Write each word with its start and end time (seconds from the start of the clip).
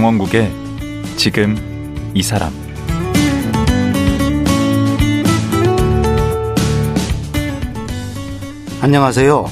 강원국의 0.00 0.50
지금 1.16 1.54
이 2.14 2.22
사람 2.22 2.50
안녕하세요. 8.80 9.44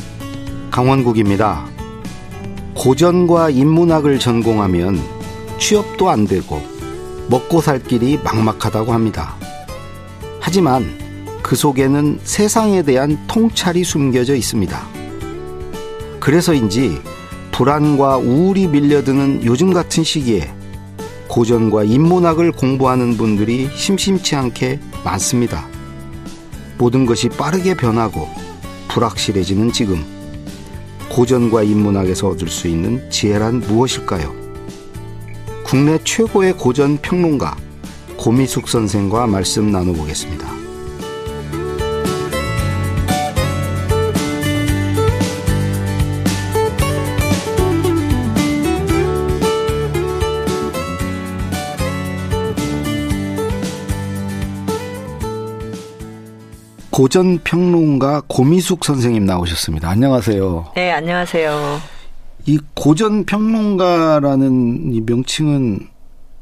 강원국입니다. 0.71 1.67
고전과 2.75 3.51
인문학을 3.51 4.19
전공하면 4.19 4.99
취업도 5.59 6.09
안 6.09 6.27
되고 6.27 6.63
먹고 7.29 7.61
살 7.61 7.83
길이 7.83 8.19
막막하다고 8.25 8.95
합니다. 8.95 9.37
하지만 10.41 10.87
그 11.43 11.57
속에는 11.57 12.21
세상에 12.25 12.81
대한 12.81 13.19
통찰이 13.27 13.85
숨겨져 13.85 14.35
있습니다. 14.35 14.81
그래서인지 16.21 17.03
불안과 17.59 18.19
우울이 18.19 18.69
밀려드는 18.69 19.45
요즘 19.45 19.73
같은 19.73 20.05
시기에 20.05 20.49
고전과 21.27 21.83
인문학을 21.83 22.53
공부하는 22.53 23.17
분들이 23.17 23.69
심심치 23.75 24.37
않게 24.37 24.79
많습니다. 25.05 25.67
모든 26.79 27.05
것이 27.05 27.29
빠르게 27.29 27.75
변하고 27.75 28.29
불확실해지는 28.87 29.73
지금 29.73 30.05
고전과 31.11 31.65
인문학에서 31.65 32.29
얻을 32.29 32.47
수 32.47 32.69
있는 32.69 33.11
지혜란 33.11 33.59
무엇일까요? 33.59 34.33
국내 35.65 35.99
최고의 36.05 36.53
고전 36.53 36.97
평론가 36.99 37.57
고미숙 38.19 38.69
선생과 38.69 39.27
말씀 39.27 39.73
나눠보겠습니다. 39.73 40.58
고전 56.99 57.39
평론가 57.45 58.23
고미숙 58.27 58.85
선생님 58.85 59.25
나오셨습니다. 59.25 59.89
안녕하세요. 59.89 60.73
네, 60.75 60.91
안녕하세요. 60.91 61.79
이 62.47 62.59
고전 62.75 63.25
평론가라는 63.25 64.93
이 64.93 65.01
명칭은 65.03 65.79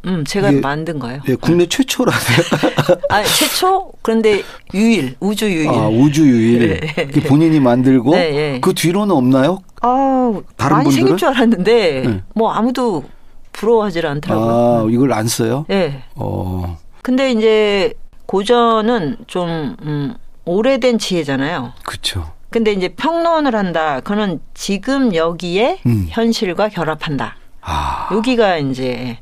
음, 0.06 0.24
제가 0.24 0.52
만든 0.52 0.98
거예요. 0.98 1.20
예, 1.28 1.34
국내 1.34 1.66
최초라세요? 1.66 2.38
아, 3.10 3.22
최초? 3.22 3.92
그런데 4.00 4.42
유일, 4.72 5.14
우주 5.20 5.44
유일. 5.44 5.68
아, 5.68 5.88
우주 5.88 6.26
유일. 6.26 6.80
네. 6.80 7.06
본인이 7.28 7.60
만들고 7.60 8.12
네, 8.12 8.30
네. 8.30 8.60
그 8.62 8.72
뒤로는 8.72 9.14
없나요? 9.14 9.58
아, 9.82 10.40
다른 10.56 10.76
많이 10.78 10.84
분들은? 10.84 11.06
생길 11.06 11.16
줄 11.18 11.28
알았는데 11.28 12.02
네. 12.06 12.22
뭐 12.34 12.50
아무도 12.52 13.04
부러워하지 13.52 14.00
않더라고요. 14.06 14.50
아, 14.50 14.86
이걸 14.90 15.12
안 15.12 15.28
써요? 15.28 15.66
네. 15.68 16.02
어. 16.14 16.78
근데 17.02 17.30
이제 17.30 17.92
고전은 18.24 19.18
좀 19.26 19.76
음, 19.82 20.14
오래된 20.46 20.98
지혜잖아요. 20.98 21.72
그렇죠. 21.84 22.32
근데 22.50 22.72
이제 22.72 22.88
평론을 22.88 23.54
한다. 23.54 24.00
그는 24.00 24.40
지금 24.54 25.14
여기에 25.14 25.80
음. 25.84 26.06
현실과 26.08 26.68
결합한다. 26.68 27.36
아. 27.60 28.08
여기가 28.12 28.58
이제 28.58 29.18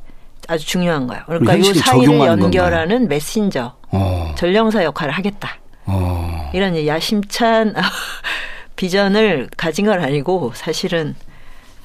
아주 0.46 0.66
중요한 0.66 1.06
거예요. 1.06 1.22
그러니까 1.26 1.54
이 1.54 1.64
사이를 1.64 2.14
연결하는 2.14 2.50
건가요? 2.50 3.06
메신저, 3.06 3.74
어. 3.90 4.34
전령사 4.36 4.84
역할을 4.84 5.12
하겠다. 5.12 5.56
어. 5.86 6.50
이런 6.54 6.86
야심찬 6.86 7.74
비전을 8.76 9.48
가진 9.56 9.86
건 9.86 10.00
아니고 10.02 10.52
사실은 10.54 11.14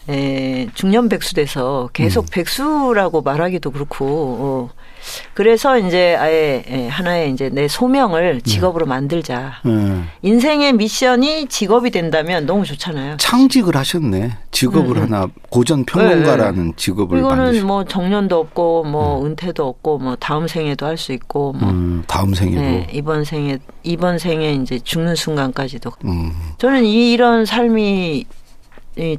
에, 0.09 0.67
중년 0.73 1.07
백수 1.07 1.35
돼서 1.35 1.89
계속 1.93 2.25
음. 2.25 2.27
백수라고 2.31 3.21
말하기도 3.21 3.71
그렇고 3.71 4.69
어, 4.71 4.79
그래서 5.33 5.77
이제 5.79 6.15
아예 6.19 6.63
예, 6.69 6.87
하나의 6.87 7.31
이제 7.31 7.49
내 7.49 7.67
소명을 7.67 8.41
네. 8.43 8.51
직업으로 8.51 8.85
네. 8.85 8.89
만들자. 8.89 9.61
네. 9.65 10.03
인생의 10.21 10.73
미션이 10.73 11.47
직업이 11.47 11.89
된다면 11.91 12.45
너무 12.45 12.65
좋잖아요. 12.65 13.17
창직을 13.17 13.75
하셨네. 13.75 14.37
직업을 14.51 14.97
음. 14.97 15.03
하나 15.03 15.27
고전 15.49 15.85
평론가라는 15.85 16.67
네. 16.67 16.73
직업을 16.75 17.19
이거는 17.19 17.43
만드시. 17.45 17.63
뭐 17.63 17.85
정년도 17.85 18.37
없고 18.37 18.83
뭐 18.83 19.21
음. 19.21 19.27
은퇴도 19.27 19.65
없고 19.67 19.97
뭐 19.99 20.15
다음 20.17 20.47
생에도 20.47 20.85
할 20.85 20.99
수 20.99 21.13
있고 21.13 21.53
뭐 21.53 21.69
음, 21.69 22.03
다음 22.07 22.33
생에도 22.33 22.59
네, 22.59 22.87
이번 22.91 23.23
생에 23.23 23.57
이번 23.83 24.19
생에 24.19 24.51
이제 24.53 24.77
죽는 24.79 25.15
순간까지도. 25.15 25.89
음. 26.03 26.33
저는 26.57 26.83
이, 26.83 27.13
이런 27.13 27.45
삶이 27.45 28.25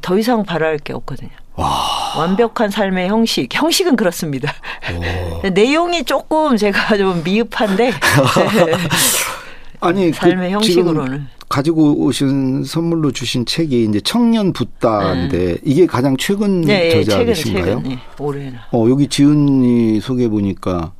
더 0.02 0.18
이상 0.18 0.44
바랄 0.44 0.76
게 0.78 0.92
없거든요. 0.92 1.30
와. 1.54 2.16
완벽한 2.16 2.70
삶의 2.70 3.08
형식. 3.08 3.48
형식은 3.52 3.96
그렇습니다. 3.96 4.52
내용이 5.52 6.04
조금 6.04 6.56
제가 6.56 6.96
좀 6.96 7.22
미흡한데. 7.22 7.92
아니, 9.80 10.10
그 10.10 10.16
삶의 10.16 10.50
그 10.50 10.54
형식으로는. 10.56 11.26
가지고 11.48 11.94
오신 12.04 12.62
선물로 12.62 13.10
주신 13.10 13.44
책이 13.44 13.84
이제 13.84 14.00
청년 14.00 14.52
붓다인데 14.52 15.38
네. 15.38 15.56
이게 15.64 15.84
가장 15.84 16.16
최근 16.16 16.60
네? 16.60 17.02
최근, 17.02 17.34
최근, 17.34 17.82
네, 17.82 17.98
올해는. 18.20 18.54
어, 18.72 18.86
여기 18.88 19.08
지은이 19.08 20.00
소개 20.00 20.28
보니까 20.28 20.92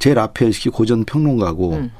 제일 0.00 0.18
앞에 0.18 0.50
고전 0.72 1.04
평론가고 1.04 1.74
음. 1.74 1.92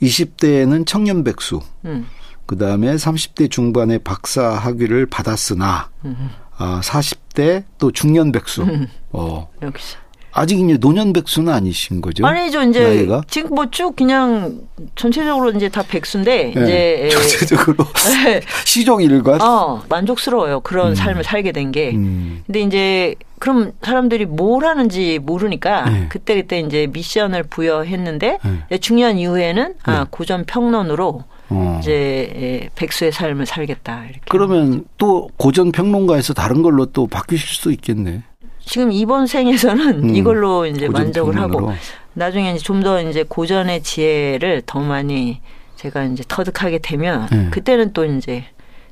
20대에는 0.00 0.86
청년 0.86 1.22
백수. 1.22 1.60
음. 1.84 2.06
그다음에 2.46 2.94
30대 2.96 3.50
중반에 3.50 3.98
박사 3.98 4.48
학위를 4.48 5.04
받았으나 5.04 5.90
음. 6.06 6.30
아, 6.56 6.80
40 6.82 7.19
대 7.34 7.64
또 7.78 7.90
중년 7.92 8.32
백수. 8.32 8.62
음. 8.62 8.88
어. 9.12 9.48
역시. 9.62 9.96
아직 10.32 10.60
이제 10.60 10.76
노년 10.78 11.12
백수는 11.12 11.52
아니신 11.52 12.00
거죠? 12.00 12.24
아니죠. 12.24 12.62
이제 12.62 12.80
나이가? 12.84 13.22
지금 13.28 13.52
뭐 13.52 13.66
쭉 13.68 13.96
그냥 13.96 14.60
전체적으로 14.94 15.50
이제 15.50 15.68
다 15.68 15.82
백수인데 15.82 16.52
네. 16.54 16.62
이제 16.62 17.08
전체적으로 17.12 17.84
네. 18.24 18.40
시종 18.64 19.02
일관. 19.02 19.40
어, 19.42 19.82
만족스러워요. 19.88 20.60
그런 20.60 20.90
음. 20.90 20.94
삶을 20.94 21.24
살게 21.24 21.50
된 21.50 21.72
게. 21.72 21.90
음. 21.90 22.42
근데 22.46 22.60
이제 22.60 23.14
그럼 23.40 23.72
사람들이 23.82 24.26
뭘 24.26 24.64
하는지 24.66 25.18
모르니까 25.20 25.90
네. 25.90 26.06
그때 26.08 26.36
그때 26.36 26.60
이제 26.60 26.86
미션을 26.92 27.42
부여했는데 27.44 28.38
네. 28.70 28.78
중요한 28.78 29.18
이후에는 29.18 29.74
아, 29.82 29.98
네. 30.00 30.04
고전 30.10 30.44
평론으로 30.44 31.24
어. 31.50 31.78
이제 31.80 31.92
예, 32.36 32.68
백수의 32.74 33.12
삶을 33.12 33.46
살겠다 33.46 34.04
이렇게. 34.04 34.20
그러면 34.28 34.84
또 34.98 35.28
고전 35.36 35.72
평론가에서 35.72 36.34
다른 36.34 36.62
걸로 36.62 36.86
또 36.86 37.06
바뀌실 37.06 37.48
수 37.48 37.72
있겠네. 37.72 38.22
지금 38.64 38.92
이번 38.92 39.26
생에서는 39.26 40.04
음, 40.10 40.14
이걸로 40.16 40.66
이제 40.66 40.88
만족을 40.88 41.32
평론으로. 41.34 41.68
하고 41.70 41.78
나중에 42.14 42.50
이제 42.54 42.58
좀 42.62 42.82
더 42.82 43.00
이제 43.02 43.24
고전의 43.28 43.82
지혜를 43.82 44.62
더 44.66 44.80
많이 44.80 45.40
제가 45.76 46.04
이제 46.04 46.22
터득하게 46.28 46.78
되면 46.78 47.26
네. 47.30 47.48
그때는 47.50 47.92
또 47.92 48.04
이제 48.04 48.44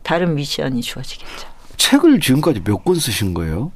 다른 0.02 0.34
미션이 0.34 0.80
주어지겠죠. 0.82 1.46
책을 1.76 2.18
지금까지 2.20 2.62
몇 2.64 2.82
권 2.84 2.96
쓰신 2.96 3.34
거예요? 3.34 3.70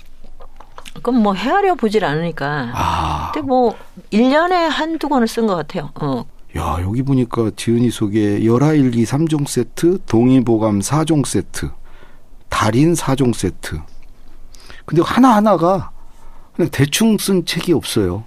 그럼 1.03 1.23
뭐 1.23 1.35
헤아려 1.35 1.75
보질 1.75 2.05
않으니까. 2.05 2.71
아. 2.75 3.31
근데 3.33 3.47
뭐 3.47 3.77
1년에 4.13 4.69
한두 4.69 5.09
권을 5.09 5.27
쓴 5.29 5.47
것 5.47 5.55
같아요. 5.57 5.91
어. 6.01 6.25
야, 6.57 6.79
여기 6.83 7.03
보니까 7.03 7.51
지은이 7.57 7.91
속에 7.91 8.45
열하일기 8.45 9.05
3종 9.05 9.47
세트, 9.47 10.01
동의보감 10.07 10.81
4종 10.81 11.25
세트, 11.25 11.71
달인 12.49 12.93
4종 12.93 13.35
세트. 13.35 13.81
근데 14.85 15.03
하나하나가 15.03 15.91
그냥 16.55 16.71
대충 16.71 17.17
쓴 17.19 17.47
책이 17.47 17.73
없어요. 17.73 18.25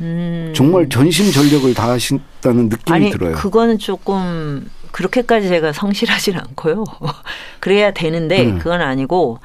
음. 0.00 0.52
정말 0.54 0.88
전심 0.88 1.30
전력을 1.32 1.72
다하신다는 1.74 2.68
느낌이 2.68 2.96
아니, 2.96 3.10
들어요. 3.10 3.34
그거는 3.34 3.78
조금 3.78 4.70
그렇게까지 4.92 5.48
제가 5.48 5.72
성실하지는 5.72 6.38
않고요. 6.40 6.84
그래야 7.60 7.92
되는데 7.92 8.44
음. 8.44 8.58
그건 8.58 8.80
아니고 8.80 9.40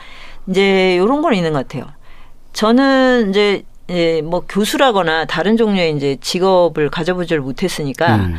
이제 0.47 0.97
요런 0.97 1.21
건 1.21 1.33
있는 1.33 1.53
것 1.53 1.67
같아요. 1.67 1.91
저는 2.53 3.31
이제 3.31 3.63
예, 3.91 4.21
뭐 4.21 4.43
교수라거나 4.47 5.25
다른 5.25 5.57
종류의 5.57 5.95
이제 5.95 6.17
직업을 6.21 6.89
가져보지를 6.89 7.41
못했으니까 7.41 8.15
음. 8.15 8.35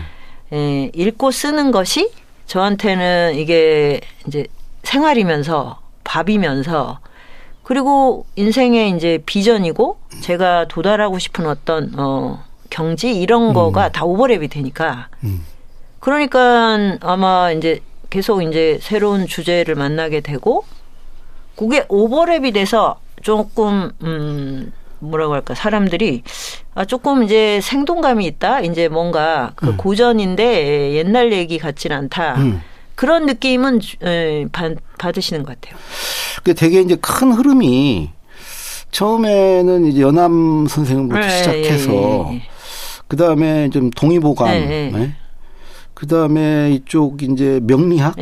예, 0.53 0.91
읽고 0.95 1.31
쓰는 1.31 1.71
것이 1.71 2.11
저한테는 2.47 3.35
이게 3.37 4.01
이제 4.27 4.47
생활이면서 4.83 5.81
밥이면서 6.05 7.01
그리고 7.63 8.27
인생의 8.37 8.91
이제 8.97 9.23
비전이고 9.25 9.99
제가 10.21 10.67
도달하고 10.69 11.19
싶은 11.19 11.47
어떤 11.47 11.93
어 11.99 12.43
경지 12.71 13.15
이런 13.15 13.51
음. 13.51 13.55
거가 13.55 13.91
다 13.93 14.05
오버랩이 14.05 14.51
되니까 14.51 15.09
음. 15.25 15.45
그러니까 16.01 16.99
아마 17.01 17.53
이제 17.53 17.81
계속 18.11 18.43
이제 18.43 18.79
새로운 18.81 19.27
주제를 19.27 19.75
만나게 19.75 20.21
되고 20.21 20.65
그게 21.57 21.85
오버랩이 21.85 22.55
돼서 22.55 22.99
조금 23.23 23.93
음 24.03 24.73
뭐라고 25.03 25.35
할까 25.35 25.55
사람들이 25.55 26.23
아 26.75 26.85
조금 26.85 27.23
이제 27.23 27.61
생동감이 27.61 28.25
있다 28.27 28.61
이제 28.61 28.89
뭔가 28.89 29.53
그 29.57 29.69
음. 29.69 29.77
고전인데 29.77 30.95
옛날 30.95 31.33
얘기 31.33 31.59
같진 31.59 31.93
않다 31.93 32.37
음. 32.37 32.63
그런 32.95 33.27
느낌은 33.27 33.81
받, 34.53 34.77
받으시는 34.99 35.43
것 35.43 35.61
같아요. 35.61 35.79
그 36.45 36.55
되게 36.55 36.81
이제 36.81 36.97
큰 36.97 37.33
흐름이 37.33 38.11
처음에는 38.91 39.87
이제 39.87 40.03
연암 40.03 40.67
선생님부터 40.69 41.21
네, 41.21 41.29
시작해서 41.29 41.93
예, 42.31 42.35
예. 42.35 42.43
그 43.09 43.17
다음에 43.17 43.71
좀 43.71 43.91
동의보감, 43.91 44.49
네, 44.49 44.91
네. 44.93 45.15
그 45.95 46.07
다음에 46.07 46.73
이쪽 46.73 47.23
이제 47.23 47.61
명리학, 47.63 48.17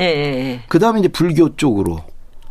그 0.69 0.79
다음에 0.79 1.01
이제 1.01 1.09
불교 1.09 1.57
쪽으로. 1.57 2.01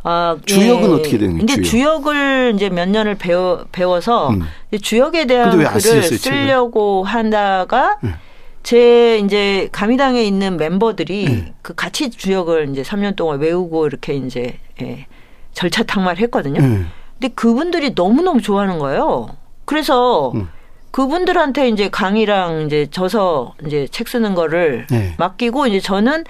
아, 0.02 0.36
주역은 0.46 0.94
어떻게 0.94 1.18
되는 1.18 1.38
거예요? 1.38 1.46
근데 1.46 1.62
주역? 1.62 2.06
을 2.06 2.52
이제 2.54 2.70
몇 2.70 2.88
년을 2.88 3.16
배워 3.16 3.66
배워서 3.72 4.30
음. 4.30 4.42
주역에 4.80 5.26
대한 5.26 5.50
글을 5.50 5.80
쓰셨어요, 5.80 6.18
쓰려고 6.18 7.04
책을? 7.04 7.14
한다가 7.14 7.98
음. 8.04 8.14
제 8.62 9.18
이제 9.18 9.68
가미당에 9.72 10.22
있는 10.22 10.56
멤버들이 10.56 11.26
음. 11.26 11.54
그 11.60 11.74
같이 11.74 12.10
주역을 12.10 12.70
이제 12.70 12.82
3년 12.82 13.16
동안 13.16 13.40
외우고 13.40 13.86
이렇게 13.86 14.14
이제 14.14 14.58
예, 14.80 15.06
절차 15.52 15.82
탕말 15.82 16.16
했거든요. 16.18 16.60
근데 16.60 17.34
그분들이 17.34 17.94
너무 17.94 18.22
너무 18.22 18.40
좋아하는 18.40 18.78
거예요. 18.78 19.28
그래서 19.66 20.32
음. 20.34 20.48
그분들한테 20.90 21.68
이제 21.68 21.88
강의랑 21.88 22.62
이제 22.62 22.86
져서 22.90 23.54
이제 23.66 23.86
책 23.90 24.08
쓰는 24.08 24.34
거를 24.34 24.86
네. 24.90 25.14
맡기고 25.18 25.66
이제 25.66 25.80
저는 25.80 26.24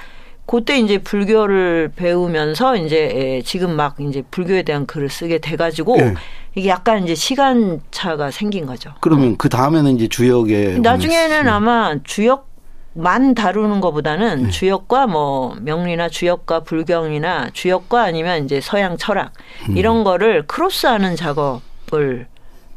그때 0.51 0.79
이제 0.79 0.99
불교를 0.99 1.93
배우면서 1.95 2.77
이제 2.77 3.13
예, 3.15 3.43
지금 3.43 3.77
막 3.77 3.95
이제 4.01 4.25
불교에 4.33 4.65
대한 4.65 4.85
글을 4.85 5.09
쓰게 5.09 5.39
돼가지고 5.39 5.97
네. 5.97 6.15
이게 6.57 6.69
약간 6.69 7.05
이제 7.05 7.15
시간 7.15 7.81
차가 7.93 8.33
생긴 8.33 8.67
거죠. 8.67 8.91
그러면 8.99 9.37
그 9.37 9.49
다음에는 9.49 9.95
이제 9.95 10.09
주역에 10.09 10.81
나중에는 10.83 11.49
아마 11.49 11.95
주역 12.03 12.49
만 12.95 13.35
다루는 13.35 13.81
것보다는 13.81 14.43
네. 14.43 14.51
주역과 14.51 15.07
뭐 15.07 15.57
명리나 15.61 16.09
주역과 16.09 16.65
불경이나 16.65 17.51
주역과 17.53 18.03
아니면 18.03 18.45
이제 18.45 18.61
서양 18.61 18.97
철학 18.97 19.33
음. 19.69 19.77
이런 19.77 20.03
거를 20.03 20.49
크로스하는 20.49 21.15
작업을 21.15 22.27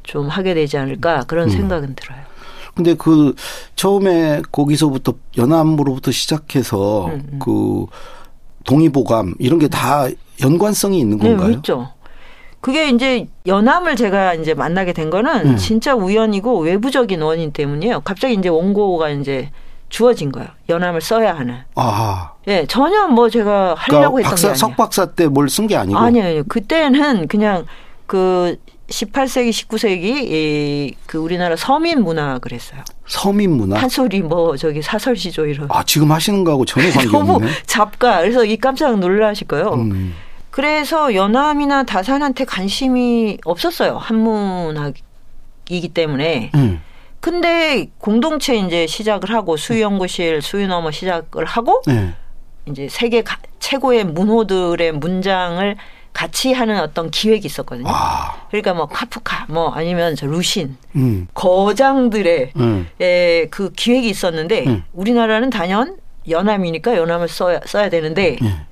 좀 0.03 0.27
하게 0.27 0.53
되지 0.53 0.77
않을까 0.77 1.23
그런 1.23 1.45
음. 1.45 1.49
생각은 1.49 1.95
들어요. 1.95 2.32
근데 2.75 2.95
그 2.95 3.35
처음에 3.75 4.41
거기서부터 4.51 5.13
연암으로부터 5.37 6.11
시작해서 6.11 7.05
음, 7.07 7.29
음. 7.33 7.39
그 7.39 7.85
동의보감 8.65 9.35
이런 9.39 9.59
게 9.59 9.67
다 9.67 10.07
연관성이 10.41 10.99
있는 10.99 11.17
네, 11.19 11.27
건가요? 11.29 11.47
네, 11.49 11.53
있죠. 11.55 11.89
그게 12.61 12.89
이제 12.89 13.27
연암을 13.45 13.95
제가 13.95 14.33
이제 14.35 14.53
만나게 14.53 14.93
된 14.93 15.09
거는 15.09 15.51
음. 15.51 15.57
진짜 15.57 15.93
우연이고 15.95 16.59
외부적인 16.61 17.21
원인 17.21 17.51
때문이에요. 17.51 18.01
갑자기 18.01 18.33
이제 18.35 18.49
원고가 18.49 19.09
이제 19.09 19.51
주어진 19.89 20.31
거예요. 20.31 20.47
연암을 20.69 21.01
써야 21.01 21.35
하는. 21.35 21.57
아. 21.75 22.31
예, 22.47 22.65
전혀 22.65 23.07
뭐 23.07 23.29
제가 23.29 23.75
하려고 23.77 24.15
그러니까 24.15 24.17
했던 24.17 24.29
박사, 24.29 24.47
게 24.47 24.47
아니에요. 24.47 24.55
석박사 24.57 25.05
때 25.07 25.25
뭘 25.27 25.47
쓴 25.47 25.67
게 25.67 25.75
아니고. 25.75 25.99
아니에요. 25.99 26.43
그때는 26.47 27.27
그냥 27.27 27.65
그 28.13 28.57
18세기, 28.89 29.49
19세기 29.49 30.03
이, 30.03 30.93
그 31.07 31.17
우리나라 31.17 31.55
서민 31.55 32.03
문학을 32.03 32.51
했어요. 32.51 32.81
서민 33.07 33.57
문학? 33.57 33.81
한소리 33.81 34.21
뭐 34.21 34.55
저기 34.55 34.83
사설 34.83 35.15
시조 35.15 35.47
이런. 35.47 35.67
아 35.71 35.83
지금 35.83 36.11
하시는 36.11 36.43
거하고 36.43 36.63
전혀 36.63 36.91
관계 36.91 37.07
없네. 37.17 37.33
너무 37.33 37.47
잡가. 37.65 38.21
그래서 38.21 38.45
이 38.45 38.55
깜짝 38.57 38.99
놀라실 38.99 39.47
거예요. 39.47 39.73
음. 39.73 40.13
그래서 40.51 41.15
연암이나 41.15 41.85
다산한테 41.85 42.45
관심이 42.45 43.39
없었어요. 43.45 43.97
한문학이기 43.97 45.89
때문에. 45.95 46.51
음. 46.53 46.83
근데 47.19 47.87
공동체 47.97 48.55
이제 48.57 48.85
시작을 48.85 49.31
하고 49.31 49.57
수연구실 49.57 50.43
수유너머 50.43 50.91
시작을 50.91 51.45
하고 51.45 51.81
네. 51.87 52.13
이제 52.67 52.87
세계 52.91 53.23
최고의 53.57 54.03
문호들의 54.03 54.91
문장을 54.91 55.77
같이 56.13 56.53
하는 56.53 56.79
어떤 56.79 57.09
기획이 57.09 57.45
있었거든요. 57.45 57.87
와. 57.87 58.45
그러니까 58.49 58.73
뭐 58.73 58.85
카프카 58.85 59.47
뭐 59.49 59.71
아니면 59.71 60.15
저 60.15 60.27
루신 60.27 60.77
음. 60.95 61.27
거장들의 61.33 62.51
음. 62.55 62.87
에, 63.01 63.47
그 63.49 63.71
기획이 63.71 64.09
있었는데 64.09 64.65
음. 64.67 64.83
우리나라는 64.93 65.49
단연 65.49 65.97
연암이니까 66.29 66.95
연암을 66.95 67.27
써야 67.27 67.59
써야 67.65 67.89
되는데 67.89 68.37
음. 68.41 68.65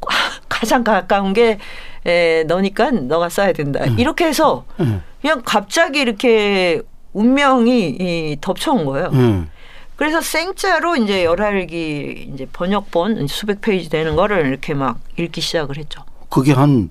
가장 0.48 0.82
가까운 0.82 1.34
게 1.34 1.58
에, 2.06 2.44
너니까 2.44 2.90
너가 2.92 3.28
써야 3.28 3.52
된다. 3.52 3.84
음. 3.84 3.98
이렇게 3.98 4.24
해서 4.24 4.64
음. 4.80 5.02
그냥 5.20 5.42
갑자기 5.44 6.00
이렇게 6.00 6.80
운명이 7.12 7.96
이 8.00 8.36
덮쳐온 8.40 8.86
거예요. 8.86 9.10
음. 9.12 9.50
그래서 9.96 10.20
생짜로 10.20 10.96
이제 10.96 11.24
열알기 11.24 12.30
이제 12.34 12.46
번역본 12.52 13.28
수백 13.28 13.60
페이지 13.60 13.88
되는 13.88 14.16
거를 14.16 14.46
이렇게 14.46 14.74
막 14.74 14.98
읽기 15.16 15.40
시작을 15.40 15.76
했죠. 15.76 16.02
그게 16.34 16.52
한한두권 16.52 16.90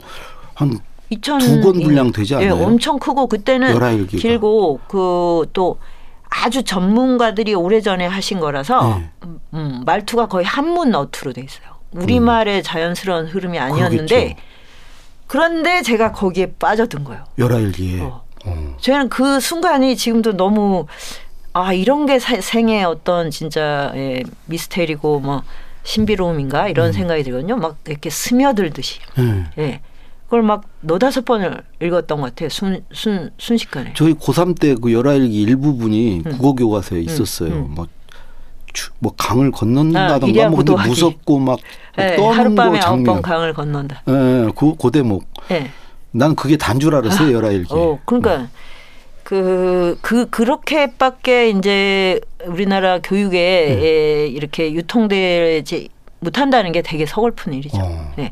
분량 1.83 2.11
되지 2.11 2.35
않아요? 2.35 2.47
예, 2.47 2.51
엄청 2.51 2.97
크고 2.97 3.27
그때는 3.27 3.75
열알기가. 3.75 4.21
길고 4.21 4.79
그 4.87 5.45
또 5.53 5.77
아주 6.35 6.63
전문가들이 6.63 7.53
오래전에 7.53 8.07
하신 8.07 8.39
거라서 8.39 8.97
네. 8.97 9.11
음, 9.53 9.83
말투가 9.85 10.27
거의 10.27 10.45
한문 10.45 10.95
어투로 10.95 11.33
돼 11.33 11.41
있어요. 11.41 11.67
우리말의 11.91 12.57
음. 12.57 12.63
자연스러운 12.63 13.27
흐름이 13.27 13.59
아니었는데 13.59 14.15
그러겠죠. 14.15 14.41
그런데 15.27 15.81
제가 15.83 16.11
거기에 16.11 16.53
빠져든 16.57 17.03
거예요. 17.03 17.23
열알기에. 17.37 18.01
어. 18.01 18.23
음. 18.47 18.73
저는 18.81 19.09
그 19.09 19.39
순간이 19.39 19.95
지금도 19.95 20.35
너무 20.35 20.87
아 21.53 21.71
이런 21.71 22.07
게 22.07 22.17
생의 22.17 22.83
어떤 22.83 23.29
진짜 23.29 23.91
예, 23.95 24.23
미스테리고 24.47 25.19
뭐 25.19 25.43
신비로움인가 25.83 26.69
이런 26.69 26.87
음. 26.87 26.91
생각이 26.93 27.23
들거든요. 27.23 27.57
막 27.57 27.77
이렇게 27.87 28.09
스며들듯이. 28.09 28.99
음. 29.17 29.45
예. 29.57 29.81
그걸 30.25 30.41
막 30.41 30.63
너다섯 30.81 31.25
번을 31.25 31.61
읽었던 31.81 32.19
것 32.19 32.27
같아요. 32.27 32.49
순, 32.49 32.83
순, 32.91 33.29
순식간에. 33.37 33.93
저희 33.95 34.13
고3 34.13 34.59
때 34.59 34.75
그 34.75 34.91
열아일기 34.91 35.41
일부분이 35.41 36.23
음. 36.25 36.31
국어 36.31 36.53
교과서에 36.53 36.99
음. 36.99 37.03
있었어요. 37.03 37.53
음. 37.53 37.67
뭐, 37.75 37.87
뭐 38.99 39.13
강을 39.15 39.51
건넌다던가 39.51 40.45
아, 40.45 40.49
뭐 40.49 40.57
근데 40.63 40.87
무섭고 40.87 41.37
막 41.39 41.59
네, 41.95 42.15
하룻밤에 42.15 42.79
아홉 42.79 43.03
번 43.03 43.21
강을 43.21 43.53
건넌다. 43.53 44.01
예, 44.07 44.11
네, 44.11 44.51
그, 44.55 44.75
그 44.75 44.89
대목. 44.89 45.25
네. 45.49 45.69
난 46.11 46.35
그게 46.35 46.57
단 46.57 46.79
줄 46.79 46.95
알았어요, 46.95 47.29
아, 47.29 47.31
열아일기. 47.33 47.67
어, 47.71 47.99
그러니까 48.05 48.47
그, 49.23 49.97
그, 50.01 50.29
그렇게밖에 50.29 51.49
이제 51.49 52.19
우리나라 52.45 52.99
교육에 52.99 53.77
네. 53.79 54.27
이렇게 54.27 54.73
유통되지 54.73 55.89
못한다는 56.19 56.71
게 56.71 56.81
되게 56.81 57.05
서글픈 57.05 57.53
일이죠. 57.53 57.77
어. 57.81 58.13
네. 58.17 58.31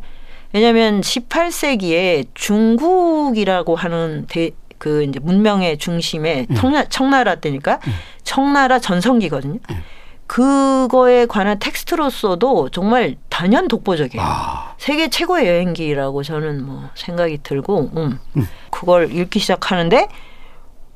왜냐하면 0.53 1.01
18세기에 1.01 2.27
중국이라고 2.33 3.75
하는 3.75 4.25
대, 4.27 4.51
그 4.77 5.03
이제 5.03 5.19
문명의 5.19 5.77
중심에 5.77 6.47
음. 6.49 6.55
청나, 6.55 6.83
청나라 6.85 7.35
때니까 7.35 7.79
음. 7.87 7.93
청나라 8.23 8.79
전성기거든요. 8.79 9.59
음. 9.69 9.83
그거에 10.31 11.25
관한 11.25 11.59
텍스트로서도 11.59 12.69
정말 12.69 13.17
단연 13.27 13.67
독보적이에요. 13.67 14.25
아. 14.25 14.75
세계 14.77 15.09
최고의 15.09 15.45
여행기라고 15.45 16.23
저는 16.23 16.65
뭐 16.65 16.89
생각이 16.95 17.39
들고, 17.43 17.91
음, 17.97 18.17
음. 18.37 18.47
그걸 18.69 19.13
읽기 19.13 19.39
시작하는데, 19.39 20.07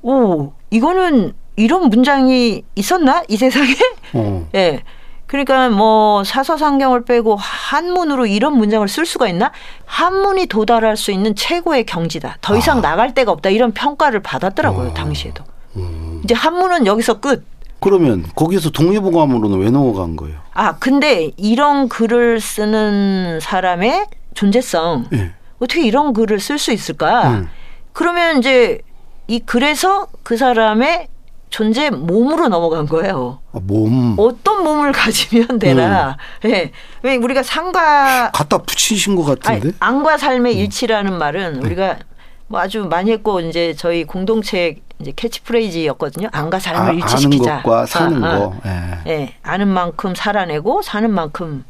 오, 0.06 0.54
이거는 0.70 1.34
이런 1.56 1.90
문장이 1.90 2.64
있었나? 2.76 3.24
이 3.28 3.38
세상에? 3.38 3.74
어. 4.14 4.48
예. 4.54 4.72
네. 4.72 4.84
그러니까 5.26 5.70
뭐 5.70 6.24
사서상경을 6.24 7.06
빼고 7.06 7.36
한문으로 7.38 8.28
이런 8.28 8.56
문장을 8.56 8.88
쓸 8.88 9.08
수가 9.08 9.28
있나? 9.28 9.52
한문이 9.86 10.46
도달할 10.46 10.96
수 10.96 11.12
있는 11.12 11.34
최고의 11.34 11.88
경지다. 11.88 12.38
더 12.42 12.56
이상 12.56 12.78
아. 12.78 12.82
나갈 12.82 13.16
데가 13.16 13.32
없다. 13.32 13.50
이런 13.50 13.72
평가를 13.72 14.22
받았더라고요, 14.22 14.90
어. 14.90 14.94
당시에도. 14.94 15.44
음. 15.78 16.22
이제 16.24 16.36
한문은 16.36 16.86
여기서 16.86 17.20
끝. 17.20 17.44
그러면 17.80 18.26
거기서 18.36 18.70
동의보감으로는 18.70 19.58
왜 19.58 19.72
넘어간 19.72 20.16
거예요? 20.16 20.38
아, 20.54 20.78
근데 20.78 21.32
이런 21.38 21.90
글을 21.90 22.40
쓰는 22.40 23.40
사람의 23.42 24.06
존재성. 24.36 25.08
네. 25.10 25.32
어떻게 25.58 25.82
이런 25.82 26.14
글을 26.14 26.40
쓸 26.40 26.60
수 26.60 26.72
있을까? 26.72 27.30
음. 27.30 27.50
그러면 27.94 28.38
이제 28.38 28.80
이 29.28 29.40
글에서 29.40 30.08
그 30.24 30.38
사람의 30.38 31.08
존재 31.50 31.90
몸으로 31.90 32.48
넘어간 32.50 32.86
거예요. 32.86 33.40
아, 33.54 33.60
몸. 33.62 34.16
어떤 34.18 34.64
몸을 34.64 34.92
가지면 34.92 35.60
되나. 35.60 36.18
음. 36.44 36.50
네. 36.50 36.72
왜 37.02 37.16
우리가 37.16 37.44
상과 37.44 38.32
갖다 38.32 38.58
붙이신 38.58 39.16
것 39.16 39.24
같은데. 39.24 39.68
아니, 39.70 39.74
안과 39.80 40.18
삶의 40.18 40.54
음. 40.54 40.60
일치라는 40.60 41.18
말은 41.18 41.64
우리가 41.64 42.00
뭐 42.48 42.60
아주 42.60 42.86
많이 42.86 43.12
했고 43.12 43.40
이제 43.40 43.74
저희 43.78 44.04
공동체 44.04 44.78
이제 45.00 45.12
캐치프레이즈였거든요. 45.16 46.30
안과 46.32 46.60
삶을 46.60 46.82
아, 46.90 46.92
일치시키자. 46.94 47.52
아는 47.52 47.64
것과 47.64 47.86
사는 47.86 48.24
아, 48.24 48.38
거. 48.40 48.56
예. 48.66 48.70
네. 49.06 49.36
아는 49.44 49.68
만큼 49.68 50.14
살아내고 50.14 50.82
사는 50.82 51.10
만큼 51.10 51.64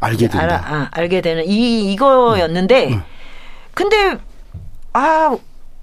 알게 0.00 0.28
된다. 0.28 0.42
알아, 0.42 0.56
아, 0.64 0.88
알게 0.92 1.20
되는 1.20 1.44
이 1.46 1.92
이거였는데 1.92 2.88
음. 2.88 2.92
음. 2.94 3.02
근데 3.74 4.16
아 4.92 5.36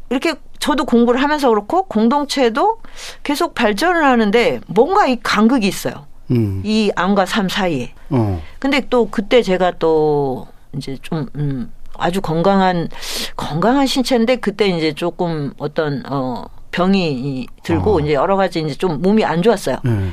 이렇게 0.10 0.36
저도 0.60 0.86
공부를 0.86 1.22
하면서 1.22 1.50
그렇고 1.50 1.84
공동체도 1.84 2.80
계속 3.24 3.54
발전을 3.56 4.04
하는데 4.04 4.60
뭔가 4.68 5.08
이 5.08 5.18
간극이 5.22 5.68
있어요. 5.68 6.06
음. 6.32 6.62
이 6.66 6.92
안과 6.96 7.26
삶 7.26 7.48
사이에. 7.50 7.94
어. 8.10 8.42
근데 8.60 8.82
또 8.90 9.08
그때 9.10 9.42
제가 9.42 9.74
또 9.80 10.48
이제 10.76 10.98
좀 11.02 11.28
음, 11.36 11.72
아주 11.98 12.22
건강한 12.22 12.90
건강한 13.36 13.88
신체인데 13.88 14.38
그때 14.38 14.68
이제 14.68 14.94
조금 14.94 15.54
어떤 15.58 16.04
어 16.10 16.46
병이 16.72 17.48
들고 17.64 17.96
어. 17.98 18.00
이제 18.02 18.14
여러 18.14 18.36
가지 18.36 18.60
이제 18.60 18.76
좀 18.76 19.02
몸이 19.02 19.24
안 19.26 19.42
좋았어요. 19.42 19.78
네. 19.84 20.12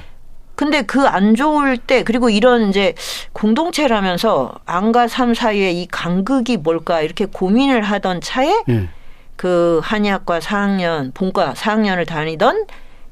근데 0.55 0.83
그 0.83 1.01
안 1.09 1.35
좋을 1.35 1.77
때 1.77 2.05
그리고 2.05 2.31
이런 2.31 2.69
이제 2.69 2.95
공동체라면서 3.33 4.55
안과 4.67 5.09
삶 5.09 5.35
사이에 5.35 5.73
이 5.73 5.87
간극이 5.87 6.59
뭘까 6.59 7.01
이렇게 7.01 7.27
고민을 7.27 7.83
하던 7.83 8.21
차에 8.21 8.63
네. 8.69 8.89
그 9.37 9.81
한의학과 9.83 10.38
4학년 10.38 11.12
본과 11.14 11.55
4학년을 11.55 12.07
다니던 12.07 12.67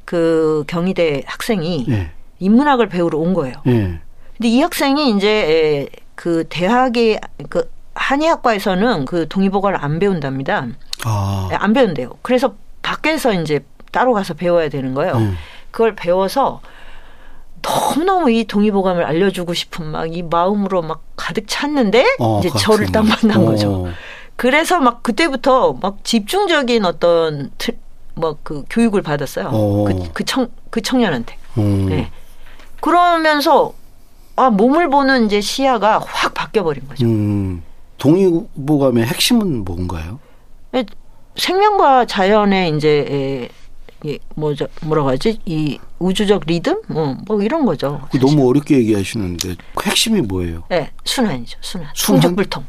그 0.05 0.65
경희대 0.67 1.23
학생이 1.27 1.87
네. 1.89 2.11
인문학을 2.39 2.89
배우러 2.89 3.19
온 3.19 3.35
거예요. 3.35 3.55
네. 3.65 4.01
근데 4.37 4.49
이 4.49 4.61
학생이 4.61 5.11
이제 5.17 5.89
그 6.15 6.45
대학의 6.49 7.21
그 7.49 7.71
한의학과에서는 7.95 9.05
그 9.05 9.29
동의보감을 9.29 9.83
안 9.83 9.99
배운답니다. 9.99 10.67
아. 11.05 11.49
네, 11.51 11.57
안 11.57 11.73
배운대요. 11.73 12.11
그래서 12.23 12.55
밖에서 12.83 13.33
이제 13.35 13.61
따로 13.91 14.13
가서 14.13 14.35
배워야 14.35 14.69
되는 14.69 14.95
거예요. 14.95 15.15
음. 15.15 15.37
그걸 15.71 15.95
배워서 15.95 16.61
너무너무 17.63 18.31
이 18.31 18.45
동의보감을 18.45 19.05
알려주고 19.05 19.55
싶은 19.55 19.87
막 19.87 20.07
이 20.07 20.23
마음으로 20.23 20.83
막 20.83 21.03
가득 21.17 21.45
찼는데 21.47 22.05
어, 22.19 22.41
이제 22.41 22.51
저를 22.59 22.91
딱 22.91 23.05
만난 23.07 23.43
어. 23.43 23.45
거죠. 23.47 23.87
그래서 24.37 24.81
막 24.81 25.03
그때부터 25.03 25.75
막 25.81 26.05
집중적인 26.05 26.85
어떤 26.85 27.51
뭐 28.15 28.39
그 28.43 28.65
교육을 28.69 29.03
받았어요. 29.03 29.49
어. 29.53 29.85
그, 29.85 30.13
그 30.13 30.25
청, 30.25 30.49
그 30.71 30.81
청년한테. 30.81 31.37
음. 31.59 31.87
네. 31.89 32.11
그러면서 32.81 33.75
아, 34.37 34.51
몸을 34.51 34.89
보는 34.89 35.27
이제 35.27 35.41
시야가 35.41 36.01
확 36.07 36.35
바뀌어 36.35 36.63
버린 36.65 36.87
거죠. 36.89 37.07
음. 37.07 37.63
동의보감의 37.99 39.05
핵심은 39.07 39.65
뭔가요? 39.65 40.19
예, 40.75 40.85
생명과 41.37 42.07
자연의 42.07 42.77
이제 42.77 43.49
예, 44.05 44.19
뭐죠 44.35 44.67
뭐라고 44.81 45.11
하지 45.11 45.39
이 45.47 45.79
우주적 46.01 46.43
리듬 46.47 46.83
뭐, 46.89 47.17
뭐 47.27 47.41
이런 47.43 47.65
거죠. 47.65 48.01
너무 48.21 48.49
어렵게 48.49 48.77
얘기하시는데 48.79 49.55
그 49.75 49.89
핵심이 49.89 50.21
뭐예요? 50.21 50.65
네, 50.69 50.91
순환이죠. 51.05 51.59
순환. 51.61 51.91
순환? 51.95 52.21
통증불통. 52.21 52.65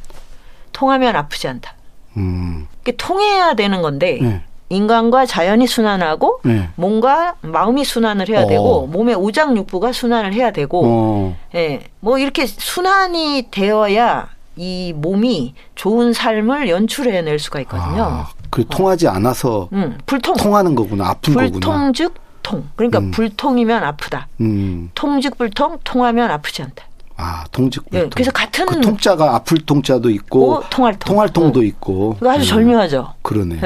통하면 0.73 1.15
아프지 1.15 1.47
않다. 1.47 1.73
음. 2.17 2.67
통해야 2.97 3.53
되는 3.53 3.81
건데 3.81 4.19
네. 4.21 4.41
인간과 4.69 5.25
자연이 5.25 5.67
순환하고 5.67 6.41
네. 6.43 6.69
몸과 6.75 7.35
마음이 7.41 7.85
순환을 7.85 8.27
해야 8.29 8.43
어. 8.43 8.47
되고 8.47 8.87
몸의 8.87 9.15
오장육부가 9.15 9.91
순환을 9.91 10.33
해야 10.33 10.51
되고 10.51 10.81
어. 10.83 11.37
예. 11.55 11.81
뭐 11.99 12.17
이렇게 12.17 12.45
순환이 12.45 13.47
되어야 13.51 14.29
이 14.55 14.93
몸이 14.95 15.53
좋은 15.75 16.13
삶을 16.13 16.69
연출해낼 16.69 17.39
수가 17.39 17.61
있거든요. 17.61 18.03
아, 18.03 18.29
그 18.49 18.65
통하지 18.67 19.07
않아서 19.07 19.69
음, 19.73 19.97
불통 20.05 20.35
통하는 20.35 20.75
거구나 20.75 21.09
아픈 21.09 21.33
불통 21.33 21.59
거구나. 21.59 21.75
불통즉 21.77 22.13
통. 22.43 22.67
그러니까 22.75 22.99
음. 22.99 23.11
불통이면 23.11 23.83
아프다. 23.83 24.27
음. 24.41 24.91
통즉 24.93 25.37
불통 25.37 25.79
통하면 25.83 26.29
아프지 26.29 26.61
않다. 26.61 26.85
아, 27.15 27.43
통직불통. 27.51 28.01
예, 28.05 28.09
그래서 28.09 28.31
같은 28.31 28.65
그 28.65 28.81
통자가 28.81 29.35
아플 29.35 29.59
통자도 29.59 30.09
있고 30.09 30.57
오, 30.57 30.63
통할통. 30.69 31.13
통할통도 31.13 31.59
어. 31.59 31.63
있고. 31.63 32.17
그 32.19 32.29
아주 32.29 32.41
음. 32.41 32.45
절묘하죠. 32.45 33.13
그러네. 33.21 33.55
네. 33.55 33.59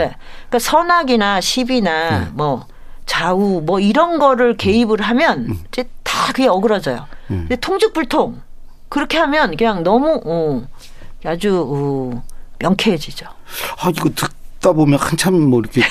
그러니까 0.50 0.60
선악이나 0.60 1.40
시비나 1.42 2.20
네. 2.20 2.28
뭐 2.34 2.66
좌우 3.06 3.62
뭐 3.66 3.80
이런 3.80 4.20
거를 4.20 4.58
개입을 4.58 5.02
하면 5.02 5.46
음. 5.50 5.60
이제 5.72 5.88
다 6.04 6.28
그게 6.28 6.48
어그러져요. 6.48 7.06
음. 7.32 7.46
근데 7.48 7.56
통직불통 7.56 8.42
그렇게 8.90 9.18
하면 9.18 9.56
그냥 9.56 9.84
너무 9.84 10.22
어, 10.26 10.62
아주 11.26 11.66
어, 11.70 12.24
명쾌해지죠. 12.60 13.26
아 13.82 13.90
이거 13.90 14.10
듣다 14.10 14.74
보면 14.74 15.00
한참 15.00 15.40
뭐 15.50 15.60
이렇게 15.62 15.82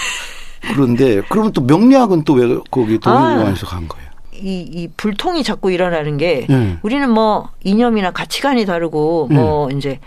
그런데 0.75 1.23
그러면 1.31 1.53
또 1.53 1.61
명리학은 1.63 2.25
또 2.25 2.35
왜 2.35 2.59
거기 2.71 2.99
동의관에서 2.99 3.67
아. 3.67 3.71
간 3.71 3.89
거예요? 3.89 4.06
이, 4.41 4.61
이 4.61 4.89
불통이 4.97 5.43
자꾸 5.43 5.71
일어나는 5.71 6.17
게 6.17 6.47
네. 6.49 6.79
우리는 6.83 7.09
뭐 7.11 7.51
이념이나 7.65 8.11
가치관이 8.11 8.67
다르고 8.67 9.29
뭐 9.31 9.69
네. 9.69 9.77
이제 9.77 10.01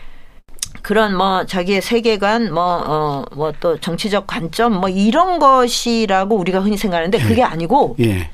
그런 0.81 1.15
뭐 1.15 1.45
자기의 1.45 1.81
세계관 1.81 2.53
뭐어뭐 2.53 3.53
또 3.59 3.79
정치적 3.79 4.27
관점 4.27 4.79
뭐 4.79 4.89
이런 4.89 5.39
것이라고 5.39 6.35
우리가 6.35 6.59
흔히 6.59 6.77
생각하는데 6.77 7.17
네. 7.17 7.23
그게 7.23 7.43
아니고 7.43 7.95
예. 7.99 8.29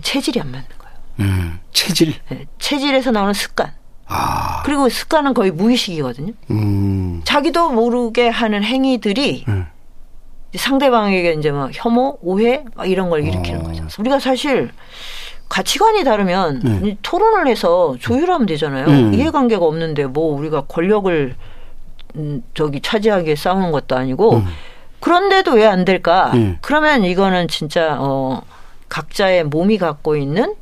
체질이 0.00 0.40
안 0.40 0.50
맞는 0.50 0.66
거예요. 0.78 0.96
음, 1.20 1.58
체질. 1.72 2.14
네, 2.28 2.46
체질에서 2.58 3.10
나오는 3.10 3.32
습관. 3.32 3.72
아. 4.06 4.62
그리고 4.64 4.88
습관은 4.88 5.34
거의 5.34 5.50
무의식이거든요. 5.50 6.32
음. 6.50 7.22
자기도 7.24 7.70
모르게 7.70 8.28
하는 8.28 8.62
행위들이 8.62 9.44
음. 9.48 9.66
상대방에게 10.56 11.32
이제 11.34 11.50
막 11.50 11.70
혐오, 11.72 12.18
오해 12.22 12.64
이런 12.84 13.10
걸 13.10 13.22
일으키는 13.24 13.60
어. 13.60 13.64
거죠. 13.64 13.84
우리가 13.98 14.18
사실 14.18 14.70
가치관이 15.48 16.02
다르면 16.04 16.60
네. 16.82 16.96
토론을 17.02 17.46
해서 17.46 17.96
조율하면 18.00 18.46
되잖아요. 18.46 18.86
음. 18.86 19.14
이해관계가 19.14 19.64
없는데 19.64 20.06
뭐 20.06 20.36
우리가 20.38 20.62
권력을 20.62 21.34
음, 22.16 22.42
저기 22.54 22.80
차지하게 22.80 23.36
싸우는 23.36 23.70
것도 23.72 23.96
아니고 23.96 24.36
음. 24.36 24.46
그런데도 25.00 25.52
왜 25.52 25.66
안 25.66 25.84
될까? 25.84 26.32
음. 26.34 26.58
그러면 26.62 27.04
이거는 27.04 27.46
진짜 27.48 27.96
어 28.00 28.42
각자의 28.88 29.44
몸이 29.44 29.78
갖고 29.78 30.16
있는 30.16 30.54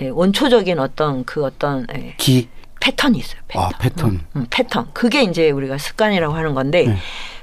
예, 0.00 0.08
원초적인 0.08 0.78
어떤 0.78 1.24
그 1.24 1.44
어떤 1.44 1.86
예, 1.94 2.14
기 2.16 2.48
패턴이 2.80 3.18
있어요. 3.18 3.40
패턴. 3.48 3.62
아, 3.64 3.68
패턴. 3.78 4.10
음, 4.10 4.20
음, 4.36 4.46
패턴. 4.50 4.86
그게 4.92 5.22
이제 5.22 5.50
우리가 5.50 5.78
습관이라고 5.78 6.34
하는 6.34 6.54
건데 6.54 6.86
네. 6.86 6.96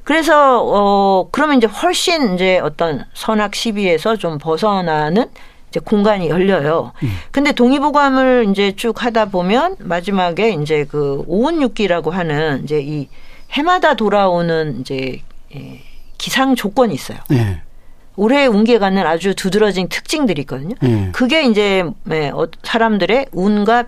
그래서 0.09 0.63
어 0.65 1.27
그러면 1.31 1.57
이제 1.57 1.67
훨씬 1.67 2.33
이제 2.33 2.57
어떤 2.57 3.05
선악 3.13 3.53
시비에서 3.53 4.15
좀 4.15 4.39
벗어나는 4.39 5.27
이제 5.69 5.79
공간이 5.79 6.29
열려요. 6.29 6.93
음. 7.03 7.09
근데 7.29 7.51
동의보감을 7.51 8.47
이제 8.49 8.71
쭉 8.75 9.05
하다 9.05 9.25
보면 9.25 9.75
마지막에 9.77 10.49
이제 10.49 10.87
그 10.89 11.23
오운육기라고 11.27 12.09
하는 12.09 12.63
이제 12.63 12.81
이 12.81 13.07
해마다 13.51 13.93
돌아오는 13.93 14.79
이제 14.79 15.21
예, 15.55 15.79
기상 16.17 16.55
조건이 16.55 16.95
있어요. 16.95 17.19
네. 17.29 17.61
올해 18.15 18.47
운기에 18.47 18.79
갖는 18.79 19.05
아주 19.05 19.35
두드러진 19.35 19.89
특징들이 19.89 20.41
있거든요. 20.41 20.73
네. 20.81 21.09
그게 21.11 21.43
이제 21.43 21.85
예, 22.09 22.29
어, 22.29 22.47
사람들의 22.63 23.27
운과 23.31 23.85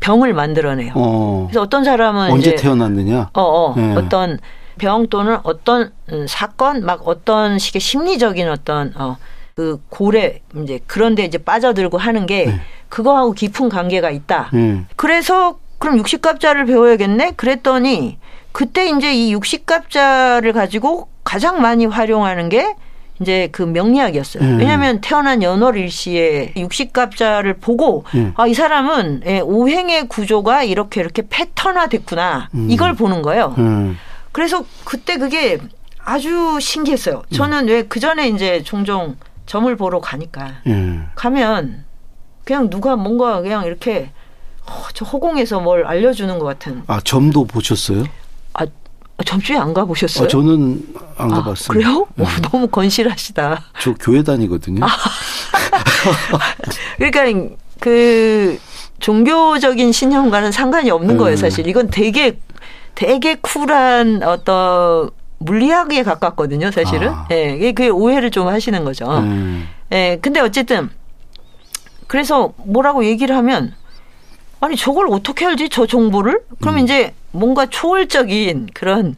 병을 0.00 0.34
만들어내요. 0.34 0.94
어. 0.96 1.46
그래서 1.46 1.62
어떤 1.62 1.84
사람은 1.84 2.32
언제 2.32 2.56
태어났느냐? 2.56 3.30
어, 3.32 3.40
어 3.40 3.74
네. 3.76 3.94
어떤 3.94 4.40
병 4.78 5.06
또는 5.08 5.38
어떤 5.42 5.92
음, 6.12 6.26
사건 6.28 6.84
막 6.84 7.06
어떤 7.06 7.58
식의 7.58 7.80
심리적인 7.80 8.48
어떤 8.48 8.92
어, 8.96 9.16
그 9.54 9.80
고래 9.88 10.40
이제 10.62 10.80
그런데 10.86 11.24
이제 11.24 11.38
빠져들고 11.38 11.98
하는 11.98 12.26
게 12.26 12.46
네. 12.46 12.60
그거하고 12.88 13.32
깊은 13.32 13.68
관계가 13.68 14.10
있다. 14.10 14.50
네. 14.52 14.84
그래서 14.96 15.58
그럼 15.78 15.98
육식갑자를 15.98 16.66
배워야겠네. 16.66 17.32
그랬더니 17.36 18.18
그때 18.52 18.88
이제 18.88 19.14
이 19.14 19.32
육식갑자를 19.32 20.52
가지고 20.52 21.08
가장 21.24 21.60
많이 21.60 21.86
활용하는 21.86 22.48
게 22.48 22.74
이제 23.20 23.48
그 23.50 23.62
명리학이었어요. 23.62 24.42
음. 24.42 24.58
왜냐하면 24.58 25.00
태어난 25.00 25.42
연월 25.42 25.76
일시에 25.76 26.52
육식갑자를 26.56 27.54
보고 27.54 28.04
음. 28.14 28.32
아이 28.36 28.52
사람은 28.52 29.22
예, 29.26 29.40
오행의 29.40 30.08
구조가 30.08 30.64
이렇게 30.64 31.00
이렇게 31.00 31.22
패턴화 31.28 31.88
됐구나 31.88 32.50
음. 32.54 32.68
이걸 32.70 32.94
보는 32.94 33.22
거예요. 33.22 33.54
음. 34.36 34.38
그래서 34.38 34.64
그때 34.84 35.16
그게 35.16 35.58
아주 36.04 36.58
신기했어요. 36.60 37.22
저는 37.34 37.64
음. 37.64 37.68
왜그 37.68 37.98
전에 37.98 38.28
이제 38.28 38.62
종종 38.62 39.16
점을 39.46 39.74
보러 39.76 39.98
가니까 40.00 40.58
음. 40.66 41.08
가면 41.14 41.84
그냥 42.44 42.68
누가 42.68 42.96
뭔가 42.96 43.40
그냥 43.40 43.64
이렇게 43.64 44.10
어, 44.68 44.84
저 44.92 45.04
허공에서 45.06 45.60
뭘 45.60 45.86
알려주는 45.86 46.38
것 46.38 46.44
같은. 46.44 46.82
아 46.86 47.00
점도 47.00 47.44
보셨어요? 47.46 48.04
아 48.52 48.66
점주에 49.24 49.56
안 49.56 49.72
가보셨어요? 49.72 50.26
아, 50.26 50.28
저는 50.28 50.86
안 51.16 51.32
아, 51.32 51.36
가봤어요. 51.36 51.68
그래요? 51.68 52.06
네. 52.16 52.24
오, 52.24 52.28
너무 52.50 52.68
건실하시다. 52.68 53.62
저 53.80 53.94
교회 53.94 54.22
다니거든요. 54.22 54.84
아. 54.84 54.88
그러니까 56.98 57.56
그 57.80 58.58
종교적인 59.00 59.92
신념과는 59.92 60.52
상관이 60.52 60.90
없는 60.90 61.16
거예요, 61.16 61.36
사실. 61.36 61.66
이건 61.66 61.88
되게 61.90 62.38
되게 62.96 63.36
쿨한 63.36 64.22
어떤 64.24 65.10
물리학에 65.38 66.02
가깝거든요, 66.02 66.72
사실은. 66.72 67.10
아. 67.10 67.28
예, 67.30 67.68
아. 67.68 67.72
그 67.72 67.90
오해를 67.90 68.32
좀 68.32 68.48
하시는 68.48 68.82
거죠. 68.84 69.06
음. 69.18 69.68
예, 69.92 70.18
근데 70.20 70.40
어쨌든 70.40 70.90
그래서 72.08 72.52
뭐라고 72.56 73.04
얘기를 73.04 73.36
하면 73.36 73.74
아니 74.60 74.76
저걸 74.76 75.06
어떻게 75.10 75.46
알지 75.46 75.68
저 75.68 75.86
정보를? 75.86 76.40
그럼 76.60 76.76
음. 76.76 76.78
이제 76.80 77.14
뭔가 77.30 77.66
초월적인 77.66 78.70
그런 78.74 79.14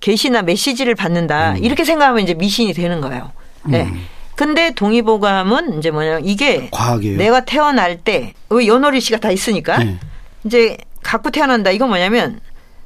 게시나 0.00 0.42
메시지를 0.42 0.94
받는다 0.94 1.52
음. 1.52 1.64
이렇게 1.64 1.84
생각하면 1.84 2.22
이제 2.22 2.34
미신이 2.34 2.74
되는 2.74 3.00
거예요. 3.00 3.32
예. 3.72 3.82
음. 3.82 4.06
근데 4.34 4.72
동의보감은 4.74 5.78
이제 5.78 5.90
뭐냐면 5.90 6.24
이게 6.24 6.68
과학이에요. 6.72 7.18
내가 7.18 7.40
태어날 7.44 7.98
때 7.98 8.34
왜 8.48 8.66
연월일 8.66 9.00
씨가 9.00 9.18
다 9.18 9.30
있으니까 9.30 9.78
네. 9.78 9.98
이제 10.44 10.76
갖고 11.02 11.30
태어난다 11.30 11.70
이건 11.70 11.88
뭐냐면 11.88 12.40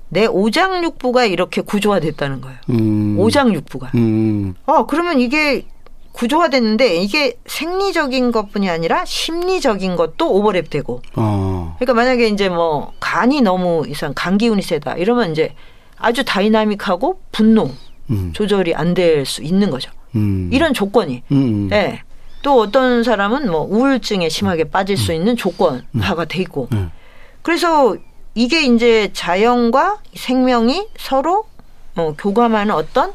내 0.08 0.26
오장육부가 0.26 1.24
이렇게 1.24 1.60
구조화 1.60 2.00
됐다는 2.00 2.40
거예요. 2.40 2.58
음. 2.70 3.16
오장육부가. 3.18 3.90
음. 3.94 4.54
어 4.66 4.86
그러면 4.86 5.20
이게 5.20 5.66
구조화 6.12 6.48
됐는데 6.48 6.96
이게 7.02 7.36
생리적인 7.46 8.30
것뿐이 8.30 8.70
아니라 8.70 9.04
심리적인 9.04 9.96
것도 9.96 10.32
오버랩 10.32 10.70
되고. 10.70 11.02
어. 11.16 11.74
그러니까 11.78 11.94
만약에 11.94 12.28
이제 12.28 12.48
뭐 12.48 12.92
간이 13.00 13.40
너무 13.40 13.84
이상 13.88 14.12
간 14.14 14.38
기운이 14.38 14.62
세다 14.62 14.94
이러면 14.94 15.32
이제 15.32 15.54
아주 15.96 16.24
다이나믹하고 16.24 17.20
분노 17.32 17.70
음. 18.10 18.30
조절이 18.32 18.74
안 18.74 18.94
될 18.94 19.24
수 19.26 19.42
있는 19.42 19.70
거죠. 19.70 19.90
음. 20.14 20.48
이런 20.52 20.72
조건이. 20.74 21.22
음. 21.32 21.68
예. 21.72 21.76
네. 21.76 22.02
또 22.42 22.60
어떤 22.60 23.02
사람은 23.02 23.50
뭐 23.50 23.62
우울증에 23.62 24.28
심하게 24.28 24.64
빠질 24.64 24.96
수 24.96 25.10
음. 25.12 25.16
있는 25.16 25.34
조건화가 25.36 26.26
돼 26.26 26.42
있고. 26.42 26.68
네. 26.70 26.86
그래서 27.42 27.96
이게 28.34 28.62
이제 28.62 29.10
자연과 29.12 29.98
생명이 30.14 30.88
서로 30.98 31.46
어, 31.96 32.14
교감하는 32.18 32.74
어떤 32.74 33.12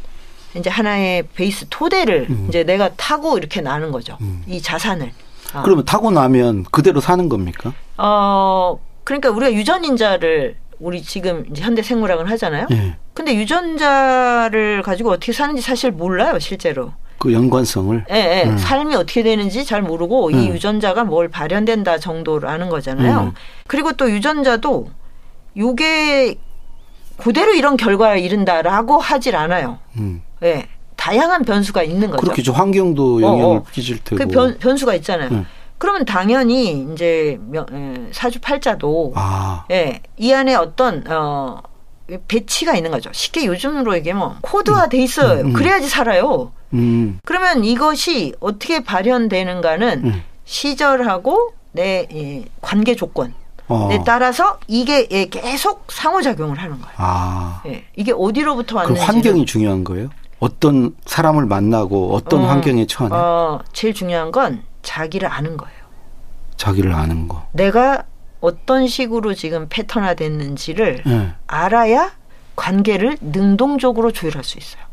이제 0.55 0.69
하나의 0.69 1.23
베이스 1.35 1.65
토대를 1.69 2.27
음. 2.29 2.45
이제 2.49 2.63
내가 2.63 2.89
타고 2.95 3.37
이렇게 3.37 3.61
나는 3.61 3.91
거죠. 3.91 4.17
음. 4.21 4.43
이 4.47 4.61
자산을. 4.61 5.11
어. 5.53 5.61
그러면 5.63 5.85
타고 5.85 6.11
나면 6.11 6.65
그대로 6.71 7.01
사는 7.01 7.27
겁니까? 7.27 7.73
어, 7.97 8.79
그러니까 9.03 9.29
우리가 9.29 9.53
유전인자를 9.53 10.55
우리 10.79 11.01
지금 11.01 11.45
이제 11.51 11.61
현대 11.61 11.81
생물학을 11.81 12.29
하잖아요. 12.31 12.67
네. 12.69 12.95
근데 13.13 13.35
유전자를 13.35 14.81
가지고 14.81 15.11
어떻게 15.11 15.33
사는지 15.33 15.61
사실 15.61 15.91
몰라요, 15.91 16.39
실제로. 16.39 16.93
그 17.17 17.33
연관성을. 17.33 18.05
예, 18.11 18.15
예. 18.15 18.49
음. 18.49 18.57
삶이 18.57 18.95
어떻게 18.95 19.23
되는지 19.23 19.65
잘 19.65 19.81
모르고 19.81 20.27
음. 20.27 20.33
이 20.33 20.47
유전자가 20.47 21.03
뭘 21.03 21.27
발현된다 21.27 21.97
정도로 21.97 22.47
아는 22.47 22.69
거잖아요. 22.69 23.19
음. 23.19 23.33
그리고 23.67 23.91
또 23.91 24.09
유전자도 24.09 24.89
요게 25.57 26.35
그대로 27.17 27.53
이런 27.53 27.77
결과를 27.77 28.19
이른다라고 28.19 28.97
하질 28.99 29.35
않아요. 29.35 29.79
음. 29.97 30.21
예. 30.43 30.67
다양한 30.95 31.43
변수가 31.43 31.83
있는 31.83 32.09
거죠. 32.11 32.21
그렇겠죠. 32.21 32.51
환경도 32.51 33.21
영향을 33.21 33.43
어, 33.43 33.59
어. 33.59 33.63
끼칠 33.71 34.03
테고. 34.03 34.17
그 34.17 34.27
변, 34.27 34.57
변수가 34.59 34.95
있잖아요. 34.95 35.29
네. 35.29 35.45
그러면 35.77 36.03
당연히 36.03 36.85
이제 36.93 37.39
사주팔자도 38.11 39.13
아. 39.15 39.65
예, 39.71 40.01
이 40.17 40.33
안에 40.33 40.55
어떤 40.55 41.09
어 41.09 41.61
배치가 42.27 42.75
있는 42.75 42.91
거죠. 42.91 43.09
쉽게 43.13 43.45
요즘으로 43.45 43.95
얘기하면 43.95 44.39
코드화 44.41 44.89
돼 44.89 44.97
있어요. 44.97 45.39
음, 45.39 45.45
음. 45.47 45.53
그래야지 45.53 45.87
살아요. 45.87 46.51
음. 46.73 47.19
그러면 47.23 47.63
이것이 47.63 48.33
어떻게 48.41 48.83
발현되는가는 48.83 50.01
음. 50.03 50.23
시절하고 50.43 51.53
내 51.71 52.07
예, 52.13 52.45
관계 52.59 52.93
조건 52.95 53.33
어. 53.69 53.89
에 53.91 54.03
따라서 54.03 54.59
이게 54.67 55.07
예, 55.11 55.25
계속 55.25 55.85
상호작용을 55.91 56.57
하는 56.57 56.81
거예요. 56.81 56.95
아. 56.97 57.61
예, 57.67 57.85
이게 57.95 58.11
어디로부터 58.11 58.77
왔는지. 58.77 59.01
환경이 59.01 59.45
중요한 59.45 59.83
거예요? 59.83 60.09
어떤 60.39 60.95
사람을 61.05 61.45
만나고 61.45 62.13
어떤 62.15 62.41
어, 62.43 62.47
환경에 62.47 62.85
처하냐? 62.87 63.15
어, 63.15 63.59
제일 63.71 63.93
중요한 63.93 64.31
건 64.31 64.63
자기를 64.81 65.29
아는 65.31 65.55
거예요. 65.55 65.77
자기를 66.57 66.93
아는 66.93 67.27
거. 67.27 67.45
내가 67.51 68.03
어떤 68.41 68.87
식으로 68.87 69.33
지금 69.33 69.67
패턴화 69.69 70.15
됐는지를 70.15 71.03
네. 71.05 71.33
알아야 71.45 72.11
관계를 72.55 73.17
능동적으로 73.21 74.11
조율할 74.11 74.43
수 74.43 74.57
있어요. 74.57 74.83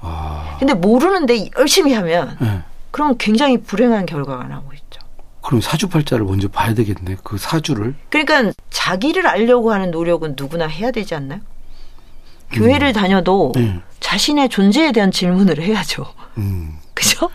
아. 0.00 0.56
근데 0.58 0.72
모르는데 0.74 1.50
열심히 1.58 1.92
하면 1.92 2.36
네. 2.40 2.62
그럼 2.90 3.16
굉장히 3.18 3.60
불행한 3.60 4.06
결과가 4.06 4.44
나오고 4.44 4.72
있죠. 4.74 5.01
그럼 5.42 5.60
사주팔자를 5.60 6.24
먼저 6.24 6.48
봐야 6.48 6.72
되겠네. 6.72 7.16
그 7.22 7.36
사주를. 7.36 7.94
그러니까 8.08 8.52
자기를 8.70 9.26
알려고 9.26 9.72
하는 9.72 9.90
노력은 9.90 10.34
누구나 10.36 10.66
해야 10.66 10.90
되지 10.90 11.14
않나요? 11.14 11.40
교회를 12.52 12.88
음. 12.88 12.92
다녀도 12.92 13.52
네. 13.54 13.80
자신의 14.00 14.48
존재에 14.48 14.92
대한 14.92 15.10
질문을 15.10 15.60
해야죠. 15.60 16.06
음. 16.38 16.78
그죠? 16.94 17.30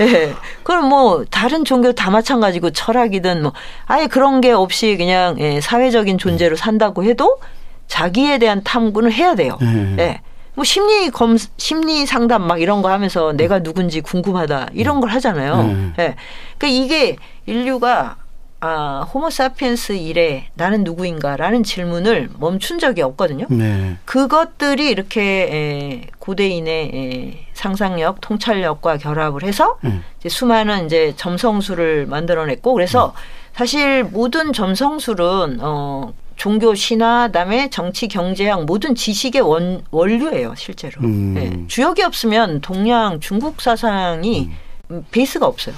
예. 0.00 0.04
네. 0.04 0.34
그럼 0.62 0.88
뭐 0.88 1.24
다른 1.30 1.64
종교 1.64 1.92
다 1.92 2.10
마찬가지고 2.10 2.70
철학이든 2.70 3.42
뭐 3.42 3.52
아예 3.86 4.06
그런 4.06 4.40
게 4.40 4.50
없이 4.50 4.96
그냥 4.96 5.36
예, 5.38 5.60
사회적인 5.60 6.18
존재로 6.18 6.56
산다고 6.56 7.04
해도 7.04 7.38
자기에 7.86 8.38
대한 8.38 8.62
탐구는 8.64 9.12
해야 9.12 9.34
돼요. 9.34 9.58
예. 9.62 9.96
예. 9.98 10.20
뭐 10.60 10.64
심리 10.66 11.08
검 11.08 11.38
심리 11.56 12.04
상담 12.04 12.42
막 12.42 12.60
이런 12.60 12.82
거 12.82 12.90
하면서 12.90 13.32
내가 13.32 13.62
누군지 13.62 14.02
궁금하다 14.02 14.68
이런 14.74 15.00
걸 15.00 15.08
하잖아요. 15.08 15.94
예. 15.96 16.02
네. 16.02 16.16
그러니까 16.58 16.66
이게 16.66 17.16
인류가 17.46 18.16
아, 18.60 19.08
호모사피엔스 19.10 19.92
이래 19.92 20.50
나는 20.52 20.84
누구인가라는 20.84 21.62
질문을 21.62 22.28
멈춘 22.38 22.78
적이 22.78 23.00
없거든요. 23.00 23.46
네. 23.48 23.96
그것들이 24.04 24.90
이렇게 24.90 25.22
에, 25.22 26.06
고대인의 26.18 26.90
에, 26.94 27.46
상상력, 27.54 28.20
통찰력과 28.20 28.98
결합을 28.98 29.44
해서 29.44 29.78
음. 29.84 30.04
이제 30.18 30.28
수많은 30.28 30.84
이제 30.84 31.14
점성술을 31.16 32.04
만들어냈고 32.04 32.74
그래서 32.74 33.14
음. 33.16 33.20
사실 33.54 34.04
모든 34.04 34.52
점성술은 34.52 35.60
어 35.62 36.12
종교 36.40 36.74
신화 36.74 37.26
그다음에 37.26 37.68
정치 37.68 38.08
경제학 38.08 38.64
모든 38.64 38.94
지식의 38.94 39.42
원 39.42 39.82
원류예요 39.90 40.54
실제로 40.56 41.02
음. 41.02 41.34
네. 41.34 41.64
주역이 41.68 42.02
없으면 42.02 42.62
동양 42.62 43.20
중국 43.20 43.60
사상이 43.60 44.48
음. 44.90 45.04
베이스가 45.10 45.46
없어요. 45.46 45.74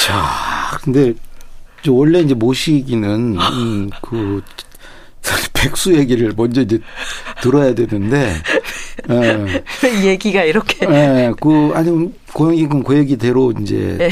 자, 0.00 0.78
근데 0.82 1.12
원래 1.86 2.20
이제 2.20 2.32
모시기는 2.32 3.36
음, 3.36 3.90
그 4.00 4.42
백수 5.52 5.94
얘기를 5.94 6.32
먼저 6.34 6.62
이제 6.62 6.80
들어야 7.42 7.74
되는데 7.74 8.32
예. 9.10 10.08
얘기가 10.08 10.42
이렇게 10.44 10.86
예, 10.88 11.32
그 11.38 11.72
아니 11.74 12.10
고영이 12.32 12.66
군 12.66 12.82
그 12.82 12.96
얘기대로 12.96 13.52
이제 13.60 13.96
네. 13.98 14.08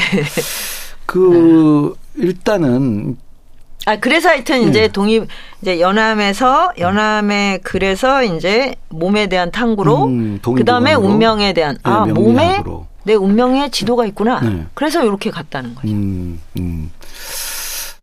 그 1.07 1.95
일단은 2.15 3.17
아 3.85 3.95
그래서 3.95 4.29
하여튼 4.29 4.61
네. 4.61 4.69
이제 4.69 4.87
독립 4.87 5.27
이제 5.61 5.79
연암에서 5.79 6.73
연암에 6.77 7.59
그래서 7.63 8.23
이제 8.23 8.75
몸에 8.89 9.27
대한 9.27 9.51
탕구로 9.51 10.05
음, 10.05 10.39
그다음에 10.41 10.93
운명에 10.93 11.53
대한 11.53 11.75
네, 11.75 11.81
아 11.83 12.05
몸에 12.05 12.63
내 13.03 13.15
운명의 13.15 13.71
지도가 13.71 14.05
있구나. 14.05 14.39
네. 14.41 14.65
그래서 14.75 15.03
이렇게 15.03 15.31
갔다는 15.31 15.73
거죠. 15.73 15.87
음, 15.87 16.39
음. 16.59 16.91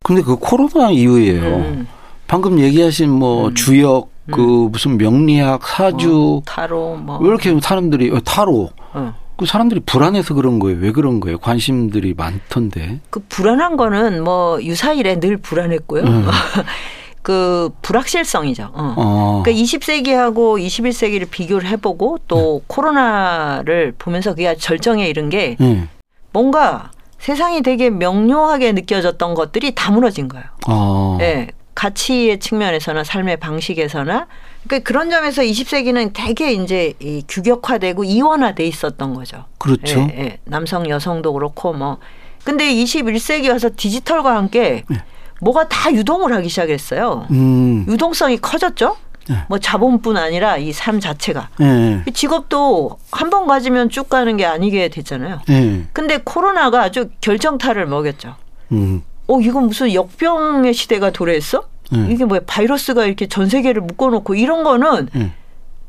근데 0.03 0.23
그 0.23 0.37
코로나 0.37 0.91
이후에요. 0.91 1.43
음. 1.43 1.89
방금 2.27 2.59
얘기하신 2.59 3.11
뭐 3.11 3.49
음. 3.49 3.55
주역 3.55 4.11
그 4.31 4.67
음. 4.67 4.73
무슨 4.73 4.99
명리학 4.99 5.67
사주 5.67 6.39
어, 6.39 6.43
타로 6.45 6.97
뭐. 6.97 7.19
왜 7.19 7.29
이렇게 7.29 7.59
사람들이 7.61 8.11
어, 8.11 8.21
타로 8.21 8.71
어. 8.95 9.15
그 9.39 9.47
사람들이 9.47 9.81
불안해서 9.87 10.35
그런 10.35 10.59
거예요. 10.59 10.79
왜 10.81 10.91
그런 10.91 11.21
거예요? 11.21 11.39
관심들이 11.39 12.13
많던데. 12.13 12.99
그 13.09 13.21
불안한 13.29 13.77
거는 13.77 14.25
뭐 14.25 14.61
유사일에 14.61 15.21
늘 15.21 15.37
불안했고요. 15.37 16.03
음. 16.03 16.27
그 17.23 17.71
불확실성이죠. 17.83 18.71
어. 18.73 18.95
어. 18.97 19.43
그러니까 19.45 19.63
20세기하고 19.63 20.61
21세기를 20.61 21.31
비교를 21.31 21.69
해보고 21.69 22.19
또 22.27 22.59
네. 22.59 22.65
코로나를 22.67 23.95
보면서 23.97 24.31
그게 24.31 24.57
절정에 24.57 25.07
이른 25.07 25.29
게 25.29 25.57
네. 25.61 25.87
뭔가 26.33 26.91
세상이 27.21 27.63
되게 27.63 27.91
명료하게 27.91 28.73
느껴졌던 28.73 29.35
것들이 29.35 29.73
다 29.77 29.93
무너진 29.93 30.27
거예요. 30.27 30.47
어. 30.67 31.17
네. 31.21 31.47
가치의 31.77 32.41
측면에서나 32.41 33.05
삶의 33.05 33.37
방식에서나 33.37 34.27
그러니까 34.69 34.87
그런 34.87 35.11
점에서 35.11 35.43
20세기는 35.43 36.11
되게 36.15 36.53
이제 36.53 36.93
이 37.01 37.23
규격화되고 37.29 38.05
이원화돼 38.05 38.67
있었던 38.67 39.15
거죠. 39.15 39.45
그렇죠. 39.59 40.01
예, 40.13 40.19
예. 40.21 40.39
남성 40.45 40.89
여성도 40.89 41.33
그렇고 41.33 41.73
뭐 41.73 41.99
근데 42.45 42.73
21세기 42.73 43.51
와서 43.51 43.71
디지털과 43.75 44.37
함께 44.37 44.85
예. 44.93 45.03
뭐가 45.41 45.69
다 45.69 45.93
유동을 45.93 46.33
하기 46.35 46.49
시작했어요. 46.49 47.27
음. 47.31 47.85
유동성이 47.89 48.39
커졌죠. 48.39 48.97
네. 49.29 49.37
뭐 49.49 49.59
자본뿐 49.59 50.17
아니라 50.17 50.57
이 50.57 50.73
삶 50.73 51.01
자체가 51.01 51.51
네. 51.59 52.03
직업도 52.15 52.99
한 53.11 53.29
번 53.31 53.47
가지면 53.47 53.91
쭉 53.91 54.09
가는 54.09 54.37
게 54.37 54.47
아니게 54.47 54.89
됐잖아요. 54.89 55.41
네. 55.49 55.85
근데 55.93 56.19
코로나가 56.25 56.83
아주 56.83 57.11
결정타를 57.21 57.87
먹였죠. 57.87 58.35
음. 58.73 59.03
어 59.27 59.39
이건 59.41 59.67
무슨 59.67 59.93
역병의 59.93 60.73
시대가 60.75 61.11
도래했어? 61.11 61.65
네. 61.91 62.07
이게 62.11 62.25
뭐야 62.25 62.41
바이러스가 62.47 63.05
이렇게 63.05 63.27
전 63.27 63.49
세계를 63.49 63.83
묶어놓고 63.83 64.35
이런 64.35 64.63
거는 64.63 65.09
네. 65.13 65.33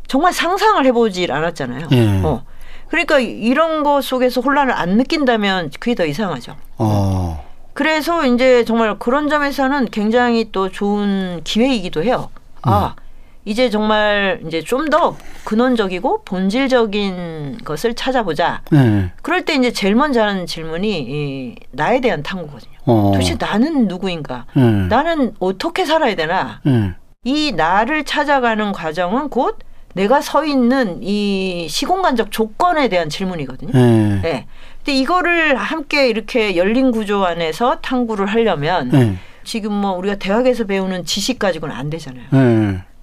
정말 0.08 0.34
상상을 0.34 0.84
해보질 0.86 1.32
않았잖아요. 1.32 1.88
네. 1.90 2.22
어. 2.24 2.44
그러니까 2.90 3.20
이런 3.20 3.84
거 3.84 4.02
속에서 4.02 4.42
혼란을 4.42 4.74
안 4.74 4.98
느낀다면 4.98 5.72
그게 5.80 5.96
더 5.96 6.06
이상하죠. 6.06 6.56
어. 6.78 7.46
그래서 7.74 8.26
이제 8.26 8.66
정말 8.66 8.98
그런 8.98 9.30
점에서는 9.30 9.86
굉장히 9.92 10.50
또 10.52 10.70
좋은 10.70 11.42
기회이기도 11.44 12.04
해요. 12.04 12.30
아, 12.62 12.96
음. 12.98 13.04
이제 13.50 13.70
정말 13.70 14.40
이제 14.46 14.62
좀 14.62 14.90
더 14.90 15.16
근원적이고 15.44 16.24
본질적인 16.24 17.60
것을 17.64 17.94
찾아보자. 17.94 18.62
네. 18.72 19.12
그럴 19.22 19.46
때 19.46 19.54
이제 19.54 19.72
제일 19.72 19.94
먼저 19.94 20.24
하는 20.24 20.48
질문이 20.48 21.00
이 21.08 21.56
나에 21.72 22.02
대한 22.02 22.24
탐구거든요. 22.24 22.74
어. 22.86 23.12
도대체 23.14 23.36
나는 23.40 23.88
누구인가? 23.88 24.46
네. 24.56 24.64
나는 24.88 25.34
어떻게 25.40 25.86
살아야 25.86 26.16
되나? 26.16 26.60
네. 26.64 26.94
이 27.24 27.52
나를 27.56 28.04
찾아가는 28.04 28.72
과정은 28.72 29.30
곧 29.30 29.60
내가 29.94 30.22
서 30.22 30.44
있는 30.44 31.00
이 31.04 31.68
시공간적 31.70 32.32
조건에 32.32 32.88
대한 32.88 33.10
질문이거든요. 33.10 33.72
네. 33.74 34.20
네. 34.24 34.46
근데 34.78 34.94
이거를 34.94 35.56
함께 35.56 36.08
이렇게 36.10 36.56
열린 36.56 36.92
구조 36.92 37.26
안에서 37.26 37.80
탐구를 37.82 38.26
하려면 38.26 38.90
네. 38.90 39.16
지금 39.44 39.72
뭐 39.74 39.92
우리가 39.92 40.16
대학에서 40.16 40.64
배우는 40.66 41.06
지식 41.06 41.38
가지고는 41.38 41.76
안 41.76 41.90
되잖아요. 41.92 42.26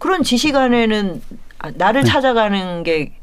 네. 0.07 0.09
그런 0.09 0.23
지식 0.23 0.55
안에는 0.55 1.23
아, 1.59 1.71
나를 1.75 2.03
네. 2.05 2.09
찾아가는 2.11 2.83
게 2.83 3.17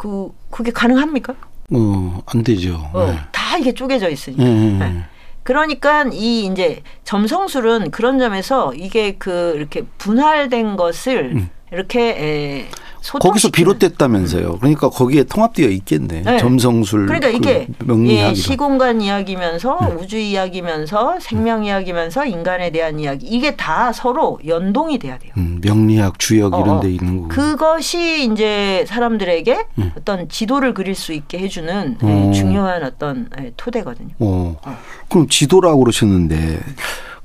그 0.00 0.32
그게 0.48 0.70
가능합니까? 0.70 1.34
어, 1.74 2.22
안 2.24 2.42
되죠. 2.42 2.88
어, 2.94 3.04
네. 3.04 3.18
다 3.32 3.58
이게 3.58 3.74
쪼개져 3.74 4.08
있으니까. 4.08 4.42
네. 4.42 5.04
그러니까 5.42 6.04
이 6.10 6.46
이제 6.46 6.82
점성술은 7.04 7.90
그런 7.90 8.18
점에서 8.18 8.72
이게 8.72 9.16
그 9.18 9.52
이렇게 9.56 9.82
분할된 9.98 10.76
것을 10.76 11.32
음. 11.36 11.50
이렇게 11.72 12.00
에 12.10 12.68
거기서 13.02 13.50
비롯됐다면서요. 13.50 14.58
그러니까 14.58 14.90
거기에 14.90 15.24
통합되어 15.24 15.68
있겠네. 15.68 16.22
네. 16.22 16.38
점성술. 16.38 17.06
그러니까 17.06 17.28
이게 17.28 17.66
그 17.78 18.08
예, 18.08 18.34
시공간 18.34 19.00
이야기면서 19.00 19.78
네. 19.80 19.94
우주 19.94 20.18
이야기면서 20.18 21.18
생명 21.20 21.64
이야기면서 21.64 22.26
인간에 22.26 22.70
대한 22.70 23.00
이야기 23.00 23.26
이게 23.26 23.56
다 23.56 23.92
서로 23.92 24.38
연동이 24.46 24.98
돼야 24.98 25.18
돼요. 25.18 25.32
음, 25.38 25.60
명리학, 25.62 26.18
주역 26.18 26.52
이런 26.54 26.68
어, 26.76 26.80
데 26.80 26.90
있는 26.90 27.22
거. 27.22 27.28
그것이 27.28 28.30
이제 28.30 28.84
사람들에게 28.86 29.66
음. 29.78 29.92
어떤 29.96 30.28
지도를 30.28 30.74
그릴 30.74 30.94
수 30.94 31.12
있게 31.12 31.38
해주는 31.38 31.98
어. 32.02 32.32
중요한 32.34 32.84
어떤 32.84 33.30
예, 33.40 33.52
토대거든요. 33.56 34.10
어. 34.18 34.56
어. 34.62 34.76
그럼 35.08 35.26
지도라고 35.28 35.80
그러셨는데 35.80 36.60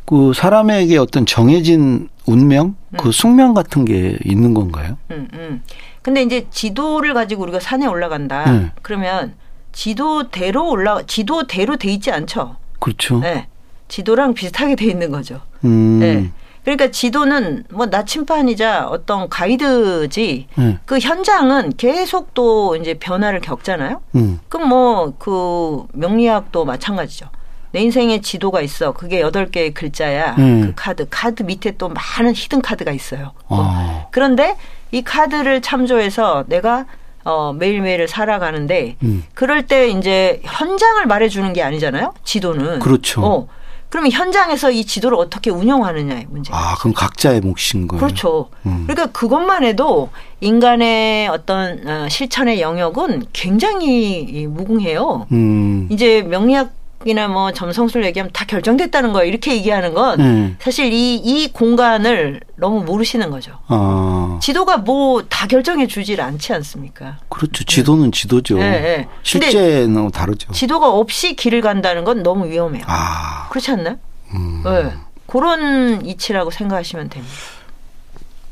그 0.05 0.33
사람에게 0.33 0.97
어떤 0.97 1.25
정해진 1.25 2.09
운명, 2.25 2.75
그 2.91 2.95
음. 2.95 2.97
그 2.97 3.11
숙명 3.11 3.53
같은 3.53 3.85
게 3.85 4.17
있는 4.23 4.53
건가요? 4.53 4.97
음, 5.11 5.27
음. 5.33 5.63
근데 6.01 6.21
이제 6.21 6.47
지도를 6.51 7.13
가지고 7.13 7.43
우리가 7.43 7.59
산에 7.59 7.87
올라간다. 7.87 8.49
음. 8.51 8.71
그러면 8.81 9.33
지도대로 9.71 10.69
올라 10.69 11.01
지도대로 11.05 11.77
돼 11.77 11.89
있지 11.91 12.11
않죠. 12.11 12.57
그렇죠. 12.79 13.19
네. 13.19 13.47
지도랑 13.87 14.33
비슷하게 14.33 14.75
돼 14.75 14.85
있는 14.85 15.11
거죠. 15.11 15.41
음. 15.63 15.99
네. 15.99 16.31
그러니까 16.63 16.89
지도는 16.89 17.65
뭐 17.71 17.85
나침판이자 17.85 18.87
어떤 18.87 19.29
가이드지 19.29 20.47
음. 20.57 20.79
그 20.85 20.97
현장은 20.97 21.73
계속 21.77 22.33
또 22.33 22.75
이제 22.75 22.95
변화를 22.95 23.39
겪잖아요. 23.39 24.01
음. 24.15 24.39
그럼 24.49 24.69
뭐 24.69 25.13
그 25.19 25.85
명리학도 25.93 26.65
마찬가지죠. 26.65 27.27
내 27.75 27.81
인생에 27.81 28.21
지도가 28.21 28.61
있어. 28.61 28.93
그게 28.93 29.19
여덟 29.19 29.51
개의 29.51 29.73
글자야. 29.73 30.35
음. 30.37 30.61
그 30.61 30.73
카드. 30.77 31.05
카드 31.09 31.43
밑에 31.43 31.71
또 31.71 31.89
많은 31.89 32.33
히든 32.33 32.61
카드가 32.61 32.93
있어요. 32.93 33.33
어. 33.49 34.07
그런데 34.11 34.55
이 34.91 35.01
카드를 35.01 35.61
참조해서 35.61 36.45
내가 36.47 36.85
어, 37.25 37.51
매일매일을 37.51 38.07
살아가는데 38.07 38.95
음. 39.03 39.25
그럴 39.33 39.67
때 39.67 39.89
이제 39.89 40.39
현장을 40.45 41.05
말해주는 41.05 41.51
게 41.51 41.63
아니잖아요. 41.63 42.13
지도는. 42.23 42.79
그렇죠. 42.79 43.25
어. 43.25 43.47
그러면 43.89 44.09
현장에서 44.13 44.71
이 44.71 44.85
지도를 44.85 45.17
어떻게 45.17 45.49
운영하느냐의 45.49 46.27
문제. 46.29 46.53
아, 46.53 46.75
그럼 46.79 46.93
각자의 46.93 47.41
몫인 47.41 47.89
거예요. 47.89 47.99
그렇죠. 47.99 48.51
음. 48.65 48.85
그러니까 48.87 49.11
그것만 49.11 49.65
해도 49.65 50.11
인간의 50.39 51.27
어떤 51.27 51.85
어, 51.85 52.07
실천의 52.07 52.61
영역은 52.61 53.25
굉장히 53.33 54.47
무궁해요. 54.49 55.27
음. 55.33 55.89
이제 55.91 56.21
명리학 56.21 56.84
이나 57.07 57.27
뭐 57.27 57.51
점성술 57.51 58.03
얘기하면 58.05 58.31
다 58.33 58.45
결정됐다는 58.45 59.13
거예요. 59.13 59.29
이렇게 59.29 59.53
얘기하는 59.53 59.93
건 59.93 60.19
음. 60.19 60.57
사실 60.59 60.91
이, 60.91 61.15
이 61.15 61.51
공간을 61.53 62.41
너무 62.55 62.83
모르시는 62.83 63.29
거죠. 63.29 63.53
아. 63.67 64.39
지도가 64.41 64.77
뭐 64.77 65.21
다 65.29 65.45
결정해 65.47 65.85
주질 65.85 66.19
않지 66.19 66.51
않습니까? 66.53 67.17
그렇죠. 67.29 67.63
지도는 67.63 68.11
지도죠. 68.11 68.57
네, 68.57 68.69
네. 68.81 69.07
실제는 69.21 70.09
다르죠. 70.09 70.51
지도가 70.51 70.89
없이 70.89 71.35
길을 71.35 71.61
간다는 71.61 72.03
건 72.03 72.23
너무 72.23 72.47
위험해요. 72.47 72.83
아. 72.87 73.47
그렇지 73.49 73.69
않나요? 73.71 73.97
음. 74.33 74.61
네. 74.65 74.91
그런 75.27 76.03
이치라고 76.05 76.49
생각하시면 76.49 77.09
됩니다. 77.09 77.33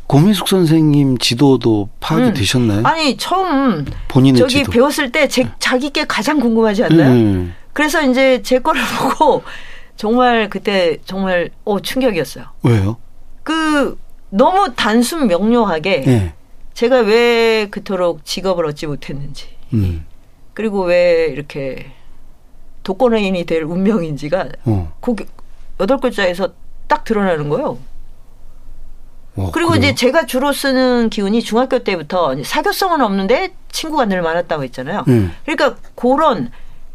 고민숙 0.06 0.48
선생님 0.48 1.18
지도도 1.18 1.90
파악이 2.00 2.24
음. 2.26 2.34
되셨나요? 2.34 2.82
아니 2.86 3.18
처음 3.18 3.86
본인의 4.10 4.40
저기 4.40 4.58
지도. 4.60 4.72
배웠을 4.72 5.12
때 5.12 5.28
제, 5.28 5.50
자기께 5.58 6.06
가장 6.06 6.40
궁금하지 6.40 6.84
않나요? 6.84 7.10
음. 7.10 7.56
그래서 7.74 8.02
이제 8.04 8.42
제 8.44 8.60
거를 8.60 8.82
보고 9.00 9.44
정말 9.96 10.50
그때 10.50 10.98
정말 11.06 11.50
어 11.66 11.80
충격이었어요. 11.80 12.46
왜요? 12.64 12.98
그 13.44 13.98
너무 14.30 14.74
단순 14.76 15.28
명료하게 15.28 16.02
네. 16.02 16.34
제가 16.74 17.00
왜 17.00 17.68
그토록 17.70 18.26
직업을 18.26 18.66
얻지 18.66 18.88
못했는지 18.88 19.48
음. 19.74 20.06
그리고 20.54 20.84
왜 20.84 21.26
이렇게 21.26 21.92
독거노인이 22.84 23.46
될 23.46 23.64
운명인지가 23.64 24.50
어. 24.66 24.94
그 25.00 25.16
여덟 25.80 26.00
글자에서 26.00 26.50
딱 26.88 27.04
드러나는 27.04 27.50
거예요. 27.50 27.78
어, 29.36 29.52
그리고 29.52 29.72
그래요? 29.72 29.80
이제 29.80 29.96
제가 29.96 30.26
주로 30.26 30.52
쓰는 30.54 31.10
기운이 31.10 31.42
중학교 31.42 31.80
때부터 31.80 32.36
사교성은 32.44 33.02
없는데 33.02 33.54
친구가 33.72 34.06
늘 34.06 34.22
많았다고 34.22 34.64
했잖아요. 34.64 35.06
음. 35.08 35.34
그러니까 35.46 35.76
그런 35.96 36.52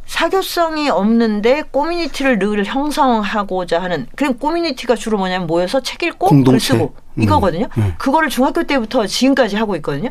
사교성이 0.09 0.89
없는데 0.89 1.63
꼬미니티를 1.71 2.39
늘 2.39 2.65
형성하고자 2.65 3.81
하는 3.81 4.07
그럼 4.17 4.39
꼬미니티가 4.39 4.97
주로 4.97 5.19
뭐냐면 5.19 5.47
모여서 5.47 5.81
책 5.81 6.03
읽고 6.03 6.27
공동체. 6.27 6.73
글 6.73 6.79
쓰고 6.79 6.95
음. 7.19 7.23
이거거든요. 7.23 7.69
음. 7.77 7.95
그거를 7.99 8.29
중학교 8.29 8.65
때부터 8.65 9.07
지금까지 9.07 9.55
하고 9.57 9.77
있거든요. 9.77 10.11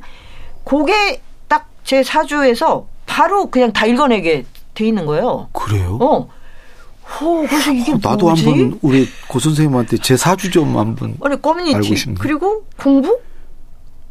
그게 0.64 1.22
딱 1.50 1.68
제 1.84 2.04
사주에서 2.04 2.86
바로 3.06 3.50
그냥 3.50 3.72
다 3.74 3.86
읽어내게 3.86 4.46
돼 4.76 4.86
있는 4.86 5.06
거예요. 5.06 5.48
그래요? 5.54 5.98
어. 6.02 6.30
호, 7.20 7.48
그래서 7.48 7.72
이게 7.72 7.94
어, 7.94 8.00
나도 8.04 8.28
뭐지? 8.28 8.46
한번 8.46 8.80
우리 8.82 9.08
고 9.30 9.40
선생님한테 9.40 9.98
제 9.98 10.18
사주 10.18 10.52
좀 10.52 10.78
한번 10.78 11.16
아니 11.24 11.42
꼬미니티 11.42 12.14
그리고 12.20 12.66
공부 12.78 13.18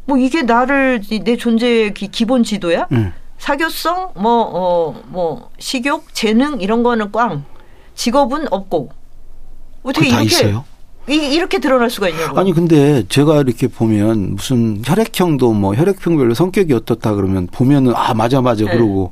뭐 0.05 0.17
이게 0.17 0.41
나를 0.41 1.01
내 1.23 1.37
존재의 1.37 1.93
기 1.93 2.25
본 2.25 2.43
지도야? 2.43 2.87
음. 2.91 3.13
사교성, 3.37 4.11
뭐, 4.15 4.51
어, 4.53 4.95
뭐, 5.07 5.49
식욕, 5.59 6.13
재능, 6.13 6.59
이런 6.61 6.83
거는 6.83 7.11
꽝. 7.11 7.43
직업은 7.95 8.47
없고. 8.51 8.89
어떻게 9.83 10.07
이렇게. 10.07 10.23
있어요? 10.25 10.65
이, 11.09 11.13
이렇게 11.15 11.59
드러날 11.59 11.89
수가 11.89 12.09
있냐고. 12.09 12.37
아니, 12.39 12.51
근데 12.51 13.03
제가 13.07 13.41
이렇게 13.41 13.67
보면 13.67 14.35
무슨 14.35 14.81
혈액형도 14.85 15.53
뭐 15.53 15.73
혈액형별로 15.73 16.33
성격이 16.33 16.73
어떻다 16.73 17.13
그러면 17.13 17.47
보면은 17.47 17.93
아, 17.95 18.13
맞아, 18.13 18.41
맞아. 18.41 18.65
네. 18.65 18.71
그러고 18.71 19.11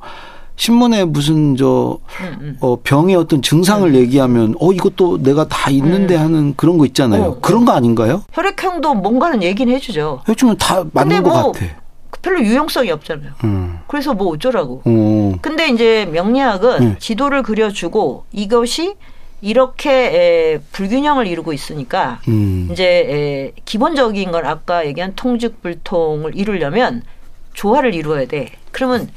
신문에 0.58 1.06
무슨 1.06 1.56
저 1.56 2.00
음, 2.22 2.38
음. 2.42 2.58
어, 2.62 2.78
병의 2.82 3.16
어떤 3.16 3.42
증상을 3.42 3.88
음. 3.90 3.96
얘기하면 3.96 4.56
어 4.60 4.72
이것도 4.72 5.22
내가 5.22 5.48
다 5.48 5.70
있는데 5.70 6.16
음. 6.16 6.22
하는 6.22 6.54
그런 6.56 6.78
거 6.78 6.86
있잖아요. 6.86 7.24
어, 7.24 7.40
그런 7.42 7.66
거 7.66 7.74
아닌가요? 7.74 8.24
혈액형도 8.34 8.94
뭔가는 8.96 9.42
얘기는 9.44 9.74
해주죠. 9.74 10.22
해주면 10.28 10.58
다 10.58 10.84
맞는 10.92 11.24
것뭐 11.24 11.52
같아. 11.54 11.66
별로 12.26 12.42
유용성이 12.42 12.90
없잖아요. 12.90 13.34
음. 13.44 13.80
그래서 13.86 14.16
뭐 14.16 14.30
어쩌라고. 14.34 14.82
음. 14.88 15.38
근데 15.42 15.68
이제 15.70 16.10
명리학은 16.12 16.82
음. 16.82 16.96
지도를 16.98 17.44
그려주고 17.44 18.26
이것이 18.32 18.96
이렇게 19.42 19.92
에, 19.92 20.60
불균형을 20.72 21.28
이루고 21.28 21.54
있으니까 21.54 22.20
음. 22.28 22.70
이제 22.72 22.84
에, 22.84 23.52
기본적인 23.66 24.32
건 24.32 24.44
아까 24.48 24.88
얘기한 24.88 25.14
통직불통을 25.16 26.36
이루려면 26.36 27.04
조화를 27.54 27.94
이루어야 27.94 28.26
돼. 28.26 28.54
그러면 28.72 29.08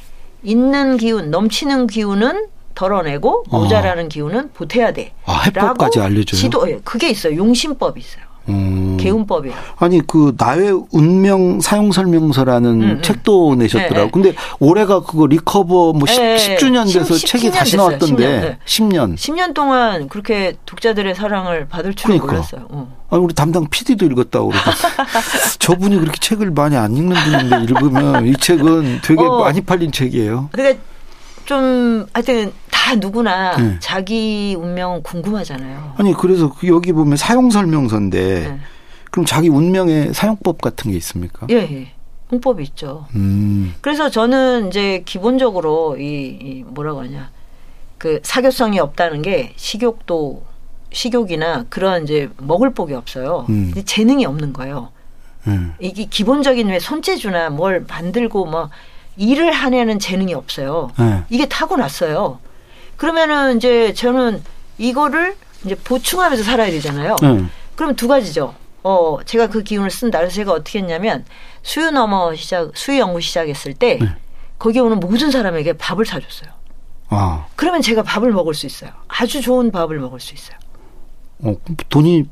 있는 0.43 0.99
기운, 0.99 1.31
넘치는 1.31 1.87
기운은 1.87 2.49
덜어내고 2.75 3.45
모자라는 3.49 4.05
아. 4.05 4.09
기운은 4.09 4.51
보태야 4.53 4.93
돼. 4.93 5.15
아, 5.25 5.45
해법까지 5.47 5.99
알려줘요. 5.99 6.39
지도 6.39 6.71
예, 6.71 6.79
그게 6.85 7.09
있어요. 7.09 7.37
용심법이 7.37 7.99
있어요. 7.99 8.28
음. 8.49 8.97
개운법이에요. 8.99 9.55
아니 9.77 10.01
그 10.07 10.35
나의 10.37 10.81
운명 10.91 11.61
사용 11.61 11.93
설명서라는 11.93 12.71
음, 12.71 12.83
음. 12.83 13.03
책도 13.03 13.57
내셨더라고. 13.57 14.05
네, 14.05 14.11
근데 14.11 14.35
올해가 14.59 15.01
그거 15.01 15.27
리커버 15.27 15.93
뭐 15.93 16.01
네, 16.07 16.39
10, 16.39 16.59
주년 16.59 16.87
돼서 16.87 17.15
10, 17.15 17.27
책이 17.27 17.49
10년 17.49 17.53
다시 17.53 17.73
됐어요. 17.73 17.89
나왔던데 17.89 18.25
10년, 18.25 18.41
네. 18.41 18.59
10년. 18.67 19.15
10년 19.15 19.55
동안 19.55 20.09
그렇게 20.09 20.57
독자들의 20.67 21.15
사랑을 21.15 21.69
받을 21.69 21.95
줄은 21.95 22.19
그러니까. 22.19 22.33
몰랐어요. 22.33 22.67
어. 22.71 22.99
아니 23.11 23.23
우리 23.23 23.35
담당 23.35 23.67
PD도 23.69 24.05
읽었다고 24.07 24.49
그러고 24.49 24.71
저분이 25.59 25.99
그렇게 25.99 26.19
책을 26.21 26.51
많이 26.51 26.77
안 26.77 26.97
읽는 26.97 27.17
분인데 27.17 27.65
읽으면 27.65 28.27
이 28.27 28.35
책은 28.35 29.01
되게 29.03 29.23
어. 29.23 29.41
많이 29.41 29.61
팔린 29.61 29.93
책이에요. 29.93 30.51
그러니까 30.53 30.81
좀 31.47 32.07
하여튼 32.13 32.53
다 32.79 32.95
누구나 32.95 33.57
네. 33.57 33.77
자기 33.81 34.55
운명 34.57 35.03
궁금하잖아요. 35.03 35.95
아니 35.97 36.15
그래서 36.15 36.55
그 36.55 36.69
여기 36.69 36.93
보면 36.93 37.17
사용 37.17 37.51
설명서인데 37.51 38.49
네. 38.49 38.61
그럼 39.11 39.27
자기 39.27 39.49
운명의 39.49 40.15
사용법 40.15 40.61
같은 40.61 40.93
게 40.93 40.97
있습니까? 40.97 41.49
예, 41.51 41.57
예. 41.57 41.93
홍법이 42.31 42.63
있죠. 42.63 43.07
음. 43.17 43.75
그래서 43.81 44.11
저는 44.11 44.69
이제 44.69 45.03
기본적으로 45.05 45.97
이, 45.99 46.39
이 46.41 46.65
뭐라고 46.67 47.01
하냐 47.01 47.31
그 47.99 48.21
사교성이 48.23 48.79
없다는 48.79 49.23
게 49.23 49.55
식욕도 49.57 50.45
식욕이나 50.93 51.65
그런 51.69 52.05
이제 52.05 52.31
먹을 52.39 52.73
복이 52.73 52.95
없어요. 52.95 53.45
음. 53.49 53.75
재능이 53.85 54.25
없는 54.25 54.53
거예요. 54.53 54.91
음. 55.49 55.75
이게 55.81 56.05
기본적인 56.05 56.69
왜 56.69 56.79
손재주나 56.79 57.51
뭘 57.51 57.85
만들고 57.89 58.47
뭐 58.47 58.71
일을 59.17 59.51
하려는 59.51 59.99
재능이 59.99 60.33
없어요. 60.33 60.91
네. 60.97 61.25
이게 61.29 61.49
타고났어요. 61.49 62.39
그러면은 62.99 63.57
이제 63.57 63.95
저는 63.95 64.43
이거를 64.77 65.37
이제 65.65 65.75
보충하면서 65.77 66.43
살아야 66.45 66.71
되잖아요. 66.71 67.17
네. 67.23 67.45
그럼 67.77 67.97
두 67.97 68.09
가지죠. 68.09 68.55
어, 68.83 69.19
제가 69.25 69.47
그 69.47 69.63
기운을 69.63 69.91
쓴다. 69.91 70.19
그래서 70.19 70.35
제가 70.35 70.53
어떻게 70.53 70.81
했냐면 70.81 71.25
수유 71.63 71.91
넘어 71.91 72.35
시작, 72.35 72.77
수유 72.77 72.99
연구 72.99 73.21
시작했을 73.21 73.73
때 73.73 73.99
네. 74.01 74.09
거기에 74.59 74.83
오는 74.83 74.99
모든 75.01 75.31
사람에게 75.31 75.75
밥을 75.75 76.05
사줬어요. 76.05 76.51
아, 77.11 77.47
그러면 77.57 77.81
제가 77.81 78.03
밥을 78.03 78.33
먹을 78.33 78.53
수 78.53 78.67
있어요. 78.67 78.91
아주 79.07 79.41
좋은 79.41 79.71
밥을 79.71 79.99
먹을 79.99 80.21
수 80.21 80.35
있어요. 80.35 80.59
어, 81.39 81.55
돈이 81.89 82.25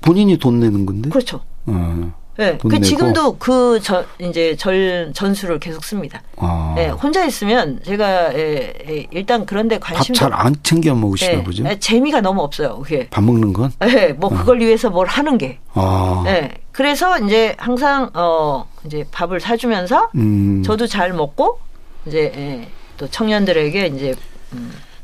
본인이 0.00 0.38
돈 0.38 0.60
내는 0.60 0.86
건데. 0.86 1.10
그렇죠. 1.10 1.40
어. 1.66 2.14
네. 2.36 2.56
돈그 2.58 2.76
내고. 2.76 2.84
지금도 2.84 3.36
그 3.38 3.78
저, 3.82 4.04
이제 4.18 4.56
절, 4.56 5.10
전수를 5.14 5.58
계속 5.58 5.84
씁니다. 5.84 6.22
아. 6.36 6.72
네, 6.74 6.88
혼자 6.88 7.24
있으면 7.24 7.80
제가 7.84 8.34
예, 8.34 8.72
예, 8.88 9.06
일단 9.10 9.44
그런데 9.44 9.78
밥 9.78 9.94
관심도 9.94 10.18
잘안 10.18 10.56
챙겨 10.62 10.94
먹으시나 10.94 11.32
예, 11.38 11.42
보죠. 11.44 11.62
예, 11.68 11.78
재미가 11.78 12.22
너무 12.22 12.40
없어요. 12.42 12.78
그게. 12.78 13.06
밥 13.10 13.22
먹는 13.22 13.52
건. 13.52 13.70
예, 13.86 14.08
뭐 14.16 14.30
그걸 14.30 14.60
위해서 14.60 14.88
뭘 14.88 15.06
하는 15.06 15.36
게. 15.36 15.58
아. 15.74 16.24
예. 16.26 16.50
그래서 16.72 17.18
이제 17.18 17.54
항상 17.58 18.08
어 18.14 18.66
이제 18.86 19.04
밥을 19.12 19.38
사주면서 19.40 20.08
음. 20.14 20.62
저도 20.64 20.86
잘 20.86 21.12
먹고 21.12 21.58
이제 22.06 22.32
예, 22.34 22.68
또 22.96 23.06
청년들에게 23.08 23.86
이제 23.88 24.14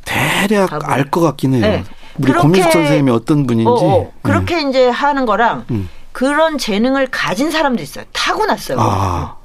대략 0.05 0.71
밥을. 0.71 0.87
알것 0.91 1.23
같긴 1.23 1.55
해요. 1.55 1.61
네. 1.61 1.85
우리 2.19 2.33
그렇게- 2.33 2.41
고민숙 2.43 2.73
선생님이 2.73 3.11
어떤 3.11 3.47
분인지. 3.47 3.69
어, 3.69 3.75
어, 3.75 4.13
그렇게 4.23 4.63
이제 4.69 4.89
하는 4.89 5.27
거랑 5.27 5.67
음. 5.71 5.89
그런 6.19 6.59
재능을 6.59 7.07
가진 7.13 7.53
사람도 7.53 7.81
있어요. 7.81 8.05
타고났어요. 8.13 8.77
아. 8.81 9.37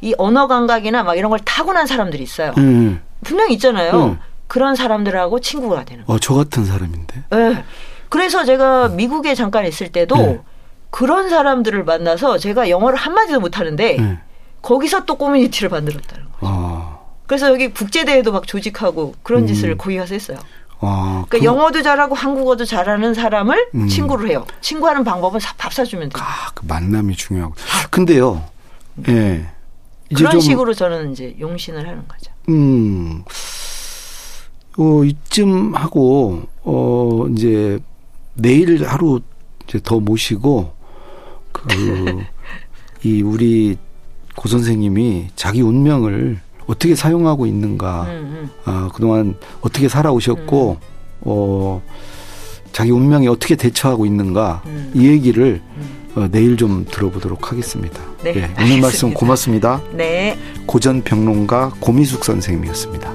이 0.00 0.14
언어 0.16 0.46
감각이나 0.46 1.02
막 1.02 1.16
이런 1.16 1.28
걸 1.28 1.38
타고난 1.40 1.86
사람들이 1.86 2.22
있어요. 2.22 2.54
음. 2.56 3.02
분명 3.22 3.50
히 3.50 3.54
있잖아요. 3.54 3.92
음. 3.92 4.18
그런 4.46 4.74
사람들하고 4.74 5.40
친구가 5.40 5.84
되는 5.84 6.02
거예요. 6.06 6.16
어, 6.16 6.18
저 6.18 6.32
같은 6.32 6.64
사람인데. 6.64 7.24
예. 7.34 7.64
그래서 8.08 8.42
제가 8.42 8.88
미국에 8.88 9.34
잠깐 9.34 9.66
있을 9.66 9.92
때도 9.92 10.16
네. 10.16 10.40
그런 10.88 11.28
사람들을 11.28 11.84
만나서 11.84 12.38
제가 12.38 12.70
영어를 12.70 12.96
한마디도 12.96 13.40
못하는데 13.40 13.96
네. 13.98 14.18
거기서 14.62 15.04
또 15.04 15.16
커뮤니티를 15.16 15.68
만들었다는 15.68 16.24
거예요. 16.40 16.40
아. 16.40 16.98
그래서 17.26 17.50
여기 17.50 17.68
국제대회도 17.68 18.32
막 18.32 18.46
조직하고 18.46 19.14
그런 19.22 19.42
음. 19.42 19.46
짓을 19.46 19.76
거기 19.76 19.98
가서 19.98 20.14
했어요. 20.14 20.38
아. 20.80 21.24
그러니까 21.28 21.38
그- 21.38 21.44
영어도 21.44 21.82
잘하고 21.82 22.14
한국어도 22.14 22.64
잘하는 22.64 23.14
사람을 23.14 23.70
음. 23.74 23.88
친구를 23.88 24.28
해요. 24.30 24.44
친구하는 24.60 25.04
방법은 25.04 25.40
사- 25.40 25.54
밥 25.56 25.72
사주면 25.72 26.10
돼요. 26.10 26.22
아, 26.24 26.50
그 26.54 26.64
만남이 26.66 27.16
중요하고. 27.16 27.54
근데요. 27.90 28.44
예. 29.08 29.46
이제 30.10 30.16
그런 30.18 30.32
좀 30.32 30.40
식으로 30.40 30.74
저는 30.74 31.12
이제 31.12 31.34
용신을 31.40 31.86
하는 31.88 32.06
거죠. 32.06 32.30
음. 32.50 33.24
어, 34.76 35.04
이쯤 35.04 35.74
하고 35.74 36.42
어 36.64 37.26
이제 37.30 37.78
내일 38.34 38.84
하루 38.86 39.20
이제 39.66 39.78
더 39.82 40.00
모시고 40.00 40.72
그 41.52 41.62
이 43.04 43.22
우리 43.22 43.76
고 44.34 44.48
선생님이 44.48 45.28
자기 45.36 45.62
운명을 45.62 46.40
어떻게 46.66 46.94
사용하고 46.94 47.46
있는가, 47.46 48.02
음, 48.04 48.10
음. 48.10 48.50
아, 48.64 48.90
그동안 48.94 49.36
어떻게 49.60 49.88
살아오셨고, 49.88 50.78
어, 51.22 51.82
자기 52.72 52.90
운명에 52.90 53.28
어떻게 53.28 53.54
대처하고 53.56 54.06
있는가, 54.06 54.62
음. 54.66 54.90
이 54.94 55.06
얘기를 55.06 55.60
어, 56.16 56.28
내일 56.30 56.56
좀 56.56 56.86
들어보도록 56.88 57.50
하겠습니다. 57.50 58.00
네, 58.22 58.30
예, 58.30 58.32
오늘 58.32 58.44
알겠습니다. 58.50 58.80
말씀 58.86 59.14
고맙습니다. 59.14 59.82
네. 59.92 60.38
고전 60.66 61.02
평론가 61.02 61.72
고미숙 61.80 62.24
선생님이었습니다. 62.24 63.12